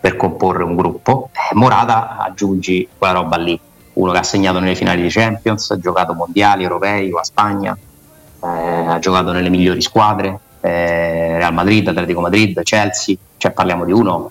per 0.00 0.16
comporre 0.16 0.64
un 0.64 0.76
gruppo. 0.76 1.28
Eh, 1.32 1.54
Morata 1.54 2.16
aggiungi 2.16 2.88
quella 2.96 3.12
roba 3.12 3.36
lì, 3.36 3.60
uno 3.92 4.12
che 4.12 4.18
ha 4.18 4.22
segnato 4.22 4.60
nelle 4.60 4.74
finali 4.74 5.02
di 5.02 5.10
Champions, 5.10 5.70
ha 5.72 5.78
giocato 5.78 6.14
mondiali, 6.14 6.62
europei 6.62 7.10
con 7.10 7.18
la 7.18 7.24
Spagna, 7.24 7.76
eh, 8.42 8.48
ha 8.48 8.98
giocato 8.98 9.30
nelle 9.32 9.50
migliori 9.50 9.82
squadre, 9.82 10.40
Real 11.46 11.54
Madrid, 11.54 11.86
Atletico 11.88 12.20
Madrid, 12.20 12.62
Chelsea, 12.62 13.16
cioè 13.36 13.52
parliamo 13.52 13.84
di 13.84 13.92
uno 13.92 14.30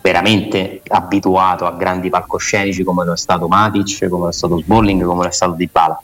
veramente 0.00 0.80
abituato 0.88 1.66
a 1.66 1.72
grandi 1.72 2.08
palcoscenici 2.08 2.82
come 2.82 3.04
lo 3.04 3.12
è 3.12 3.16
stato 3.16 3.46
Matic, 3.48 4.08
come 4.08 4.24
lo 4.24 4.28
è 4.30 4.32
stato 4.32 4.58
Sbolling, 4.58 5.04
come 5.04 5.24
lo 5.24 5.28
è 5.28 5.32
stato 5.32 5.52
Dybala. 5.52 6.02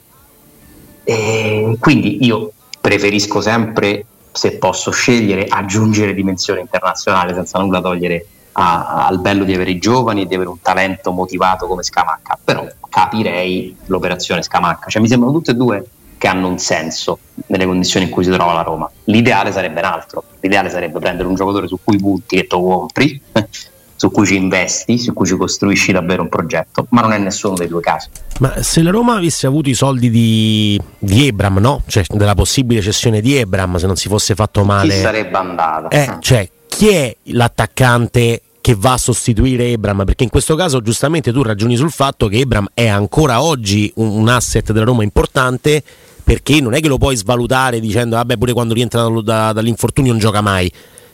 E 1.03 1.77
quindi 1.79 2.23
io 2.25 2.51
preferisco 2.79 3.41
sempre, 3.41 4.05
se 4.31 4.57
posso 4.57 4.91
scegliere, 4.91 5.45
aggiungere 5.45 6.13
dimensione 6.13 6.59
internazionale 6.59 7.33
senza 7.33 7.57
nulla 7.59 7.81
togliere 7.81 8.27
a, 8.53 9.05
al 9.07 9.19
bello 9.19 9.43
di 9.43 9.53
avere 9.53 9.71
i 9.71 9.79
giovani 9.79 10.21
e 10.21 10.25
di 10.27 10.35
avere 10.35 10.49
un 10.49 10.61
talento 10.61 11.11
motivato 11.11 11.65
come 11.65 11.81
Scamacca, 11.81 12.37
però 12.43 12.67
capirei 12.89 13.75
l'operazione 13.85 14.43
Scamacca, 14.43 14.89
cioè 14.89 15.01
mi 15.01 15.07
sembrano 15.07 15.33
tutte 15.33 15.51
e 15.51 15.55
due 15.55 15.85
che 16.17 16.27
hanno 16.27 16.47
un 16.47 16.57
senso 16.57 17.19
nelle 17.47 17.65
condizioni 17.65 18.05
in 18.05 18.11
cui 18.11 18.23
si 18.23 18.31
trova 18.31 18.53
la 18.53 18.61
Roma. 18.61 18.89
L'ideale 19.05 19.51
sarebbe 19.51 19.79
un 19.79 19.85
altro, 19.85 20.23
l'ideale 20.39 20.69
sarebbe 20.69 20.99
prendere 20.99 21.27
un 21.27 21.35
giocatore 21.35 21.67
su 21.67 21.79
cui 21.83 21.97
punti 21.97 22.37
e 22.37 22.47
tu 22.47 22.61
compri, 22.61 23.21
su 23.97 24.11
cui 24.11 24.25
ci 24.25 24.35
investi, 24.35 24.97
su 24.99 25.13
cui 25.13 25.25
ci 25.25 25.35
costruisci 25.35 25.91
davvero 25.91 26.21
un 26.21 26.29
progetto, 26.29 26.85
ma 26.89 27.01
non 27.01 27.13
è 27.13 27.17
nessuno 27.17 27.55
dei 27.55 27.67
due 27.67 27.81
casi. 27.81 28.09
Ma 28.39 28.61
se 28.61 28.81
la 28.81 28.91
Roma 28.91 29.15
avesse 29.15 29.47
avuto 29.47 29.69
i 29.69 29.73
soldi 29.73 30.09
di, 30.09 30.79
di 30.99 31.27
Ebram, 31.27 31.57
no? 31.57 31.81
Cioè 31.87 32.03
della 32.07 32.35
possibile 32.35 32.81
cessione 32.81 33.21
di 33.21 33.35
Ebram, 33.35 33.77
se 33.77 33.87
non 33.87 33.95
si 33.95 34.07
fosse 34.07 34.35
fatto 34.35 34.63
male... 34.63 34.93
Chi 34.93 34.99
sarebbe 34.99 35.37
andata? 35.37 35.87
Eh, 35.89 36.17
cioè, 36.19 36.47
chi 36.67 36.89
è 36.89 37.15
l'attaccante 37.23 38.41
che 38.67 38.75
va 38.77 38.93
a 38.93 38.97
sostituire 38.97 39.71
Ebram, 39.71 40.03
perché 40.03 40.23
in 40.23 40.29
questo 40.29 40.55
caso 40.55 40.81
giustamente 40.81 41.31
tu 41.31 41.41
ragioni 41.41 41.75
sul 41.77 41.89
fatto 41.89 42.27
che 42.27 42.39
Ebram 42.39 42.67
è 42.73 42.87
ancora 42.87 43.41
oggi 43.41 43.89
un, 43.95 44.09
un 44.09 44.27
asset 44.27 44.73
della 44.73 44.83
Roma 44.85 45.03
importante 45.03 45.81
perché 46.27 46.59
non 46.59 46.73
è 46.73 46.81
che 46.81 46.89
lo 46.89 46.97
puoi 46.97 47.15
svalutare 47.15 47.79
dicendo 47.79 48.17
vabbè 48.17 48.35
pure 48.35 48.51
quando 48.51 48.73
rientra 48.73 49.01
da, 49.03 49.21
da, 49.21 49.53
dall'infortunio 49.53 50.11
non 50.11 50.19
gioca 50.19 50.41
mai. 50.41 50.69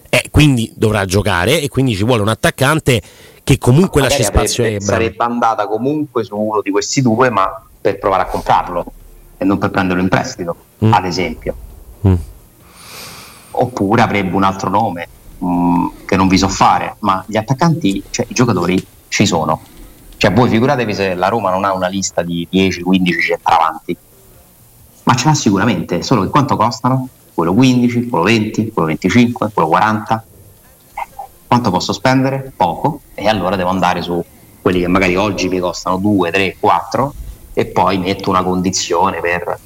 Eh, 0.10 0.30
quindi 0.32 0.72
dovrà 0.76 1.06
giocare 1.06 1.62
e 1.62 1.70
quindi 1.70 1.94
ci 1.94 2.04
vuole 2.04 2.24
un 2.24 2.30
attaccante 2.30 3.00
che 3.44 3.60
comunque 3.60 4.02
ma 4.02 4.08
lasci 4.08 4.24
spazio 4.24 4.64
a 4.64 4.68
Ebram. 4.70 4.88
Sarebbe 4.88 5.24
andata 5.24 5.68
comunque 5.68 6.24
su 6.24 6.36
uno 6.36 6.62
di 6.64 6.72
questi 6.72 7.04
due, 7.04 7.30
ma 7.30 7.64
per 7.80 8.00
provare 8.00 8.24
a 8.24 8.26
comprarlo 8.26 8.92
e 9.38 9.46
non 9.46 9.60
per 9.60 9.70
prenderlo 9.70 10.02
in 10.02 10.10
prestito, 10.10 10.56
mm. 10.84 10.94
ad 10.94 11.06
esempio. 11.06 11.56
Mm. 12.08 12.16
Oppure 13.52 14.02
avrebbe 14.02 14.36
un 14.36 14.44
altro 14.44 14.72
nome, 14.72 15.08
mh, 15.38 15.46
mm, 15.46 15.88
che 16.08 16.16
non 16.16 16.28
vi 16.28 16.40
so 16.40 16.50
fare, 16.50 16.96
ma 17.02 17.24
gli 17.28 17.38
attaccanti, 17.38 18.02
cioè 18.10 18.26
i 18.28 18.34
giocatori 18.34 18.84
ci 19.10 19.28
sono. 19.28 19.62
Cioè 20.18 20.34
voi 20.34 20.50
figuratevi 20.50 20.94
se 20.96 21.14
la 21.14 21.28
Roma 21.28 21.52
non 21.52 21.66
ha 21.66 21.72
una 21.72 21.88
lista 21.88 22.24
di 22.24 22.48
10-15 22.52 23.22
centravanti, 23.22 23.98
ma 25.04 25.16
ce 25.16 25.28
l'ha 25.28 25.34
sicuramente, 25.34 26.04
solo 26.04 26.24
che 26.24 26.30
quanto 26.30 26.56
costano? 26.56 27.08
Quello 27.34 27.54
15, 27.54 28.08
quello 28.08 28.24
20, 28.24 28.72
quello 28.72 28.88
25, 28.88 29.50
quello 29.54 29.68
40. 29.68 30.26
Quanto 31.48 31.70
posso 31.72 31.94
spendere? 31.94 32.52
Poco, 32.56 33.02
e 33.14 33.28
allora 33.28 33.56
devo 33.56 33.70
andare 33.70 34.02
su 34.02 34.24
quelli 34.62 34.80
che 34.80 34.88
magari 34.88 35.16
oggi 35.16 35.50
mi 35.50 35.60
costano 35.60 35.98
2, 35.98 36.32
3, 36.32 36.58
4 36.60 37.14
e 37.54 37.66
poi 37.66 37.98
metto 37.98 38.30
una 38.30 38.44
condizione 38.44 39.20
per 39.20 39.60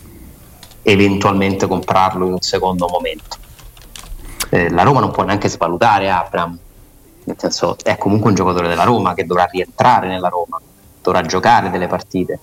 eventualmente 0.81 1.67
comprarlo 1.67 2.25
in 2.25 2.33
un 2.33 2.41
secondo 2.41 2.87
momento 2.87 3.45
eh, 4.49 4.69
la 4.69 4.83
Roma 4.83 4.99
non 4.99 5.11
può 5.11 5.23
neanche 5.23 5.49
svalutare 5.49 6.09
Abram, 6.09 6.57
nel 7.25 7.35
senso 7.37 7.75
è 7.83 7.97
comunque 7.97 8.29
un 8.29 8.35
giocatore 8.35 8.67
della 8.67 8.83
Roma 8.83 9.13
che 9.13 9.25
dovrà 9.25 9.45
rientrare 9.45 10.07
nella 10.07 10.29
Roma, 10.29 10.59
dovrà 11.01 11.21
giocare 11.23 11.69
delle 11.69 11.87
partite. 11.87 12.39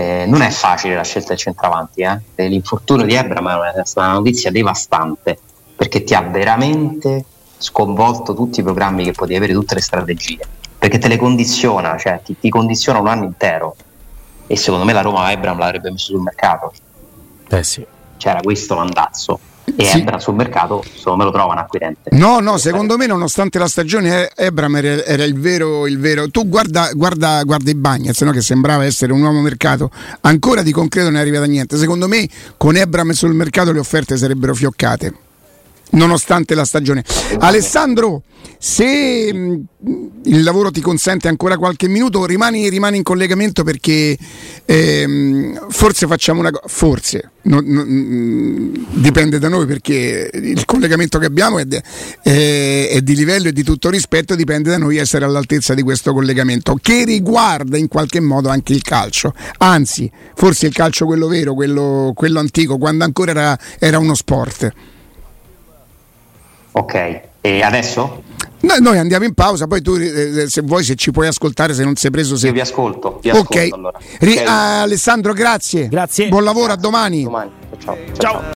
Eh, 0.00 0.24
non 0.24 0.40
è 0.40 0.48
facile 0.48 0.94
la 0.94 1.04
scelta 1.04 1.28
del 1.28 1.36
centravanti, 1.36 2.00
eh? 2.00 2.48
l'infortunio 2.48 3.04
di 3.04 3.18
Abram 3.18 3.46
è 3.50 3.82
una 3.96 4.12
notizia 4.12 4.50
devastante 4.50 5.38
perché 5.76 6.04
ti 6.04 6.14
ha 6.14 6.22
veramente 6.22 7.22
sconvolto 7.58 8.32
tutti 8.32 8.60
i 8.60 8.62
programmi 8.62 9.04
che 9.04 9.12
potevi 9.12 9.36
avere, 9.36 9.52
tutte 9.52 9.74
le 9.74 9.82
strategie, 9.82 10.38
perché 10.78 10.96
te 10.96 11.06
le 11.06 11.18
condiziona, 11.18 11.98
cioè 11.98 12.22
ti, 12.24 12.34
ti 12.38 12.48
condiziona 12.48 12.98
un 12.98 13.08
anno 13.08 13.24
intero 13.24 13.76
e 14.46 14.56
secondo 14.56 14.86
me 14.86 14.94
la 14.94 15.02
Roma 15.02 15.26
Abram 15.26 15.58
l'avrebbe 15.58 15.90
messo 15.90 16.12
sul 16.12 16.22
mercato. 16.22 16.72
Eh 17.50 17.62
sì. 17.62 17.84
C'era 18.16 18.40
questo 18.40 18.76
mandazzo 18.76 19.38
e 19.76 19.84
sì. 19.84 19.98
Ebram 19.98 20.18
sul 20.18 20.34
mercato 20.34 20.82
secondo 20.94 21.18
me 21.18 21.24
lo 21.24 21.30
trova 21.30 21.52
un 21.52 21.58
acquirente. 21.58 22.10
No, 22.16 22.40
no, 22.40 22.58
secondo 22.58 22.96
me 22.96 23.06
nonostante 23.06 23.58
la 23.58 23.68
stagione 23.68 24.30
Ebram 24.34 24.76
era, 24.76 25.04
era 25.04 25.24
il, 25.24 25.38
vero, 25.38 25.86
il, 25.86 25.98
vero, 25.98 26.28
Tu 26.30 26.48
guarda, 26.48 26.90
guarda, 26.92 27.42
guarda 27.44 27.70
i 27.70 27.74
Bagnets, 27.74 28.20
no? 28.22 28.32
che 28.32 28.42
sembrava 28.42 28.84
essere 28.84 29.12
un 29.12 29.20
nuovo 29.20 29.40
mercato, 29.40 29.90
ancora 30.22 30.62
di 30.62 30.72
concreto 30.72 31.08
non 31.08 31.18
è 31.18 31.20
arrivata 31.20 31.46
niente. 31.46 31.76
Secondo 31.76 32.08
me 32.08 32.28
con 32.56 32.76
Ebram 32.76 33.10
sul 33.10 33.34
mercato 33.34 33.72
le 33.72 33.78
offerte 33.78 34.16
sarebbero 34.16 34.54
fioccate 34.54 35.28
nonostante 35.90 36.54
la 36.54 36.64
stagione. 36.64 37.04
Alessandro, 37.38 38.22
se 38.58 39.32
mm, 39.32 39.60
il 40.24 40.42
lavoro 40.42 40.70
ti 40.70 40.82
consente 40.82 41.28
ancora 41.28 41.56
qualche 41.56 41.88
minuto, 41.88 42.26
rimani, 42.26 42.68
rimani 42.68 42.98
in 42.98 43.02
collegamento 43.02 43.64
perché 43.64 44.16
ehm, 44.66 45.68
forse 45.70 46.06
facciamo 46.06 46.40
una 46.40 46.50
cosa, 46.50 46.66
forse, 46.66 47.30
non, 47.42 47.64
non, 47.64 47.86
mm, 47.88 48.74
dipende 48.90 49.38
da 49.38 49.48
noi 49.48 49.64
perché 49.64 50.30
il 50.34 50.64
collegamento 50.66 51.18
che 51.18 51.24
abbiamo 51.24 51.58
è, 51.58 51.64
de, 51.64 51.82
è, 52.22 53.00
di 53.02 53.16
livello 53.16 53.48
e 53.48 53.52
di 53.52 53.62
tutto 53.62 53.88
rispetto, 53.88 54.34
dipende 54.34 54.68
da 54.68 54.76
noi 54.76 54.98
essere 54.98 55.24
all'altezza 55.24 55.72
di 55.72 55.82
questo 55.82 56.12
collegamento 56.12 56.78
che 56.80 57.04
riguarda 57.04 57.78
in 57.78 57.88
qualche 57.88 58.20
modo 58.20 58.50
anche 58.50 58.74
il 58.74 58.82
calcio, 58.82 59.32
anzi 59.58 60.10
forse 60.34 60.66
il 60.66 60.74
calcio 60.74 61.06
quello 61.06 61.28
vero, 61.28 61.54
quello, 61.54 62.12
quello 62.14 62.40
antico, 62.40 62.76
quando 62.76 63.04
ancora 63.04 63.30
era, 63.30 63.58
era 63.78 63.98
uno 63.98 64.14
sport. 64.14 64.72
Ok, 66.72 67.20
e 67.40 67.62
adesso? 67.62 68.22
Noi, 68.60 68.80
noi 68.82 68.98
andiamo 68.98 69.24
in 69.24 69.32
pausa, 69.32 69.66
poi 69.66 69.80
tu 69.80 69.94
eh, 69.94 70.46
se 70.48 70.60
vuoi 70.60 70.84
se 70.84 70.94
ci 70.94 71.10
puoi 71.10 71.26
ascoltare, 71.26 71.72
se 71.72 71.82
non 71.82 71.96
sei 71.96 72.10
preso... 72.10 72.36
Se... 72.36 72.48
Io 72.48 72.52
vi 72.52 72.60
ascolto, 72.60 73.18
vi 73.22 73.30
ascolto 73.30 73.52
okay. 73.52 73.70
allora. 73.70 73.98
Ri- 74.18 74.32
okay. 74.32 74.44
Alessandro, 74.46 75.32
grazie. 75.32 75.88
Grazie. 75.88 76.28
Buon 76.28 76.44
lavoro, 76.44 76.66
grazie. 76.66 76.80
a 76.80 76.90
domani. 76.90 77.22
domani. 77.22 77.50
ciao. 77.78 77.96
ciao. 78.12 78.32
ciao. 78.32 78.42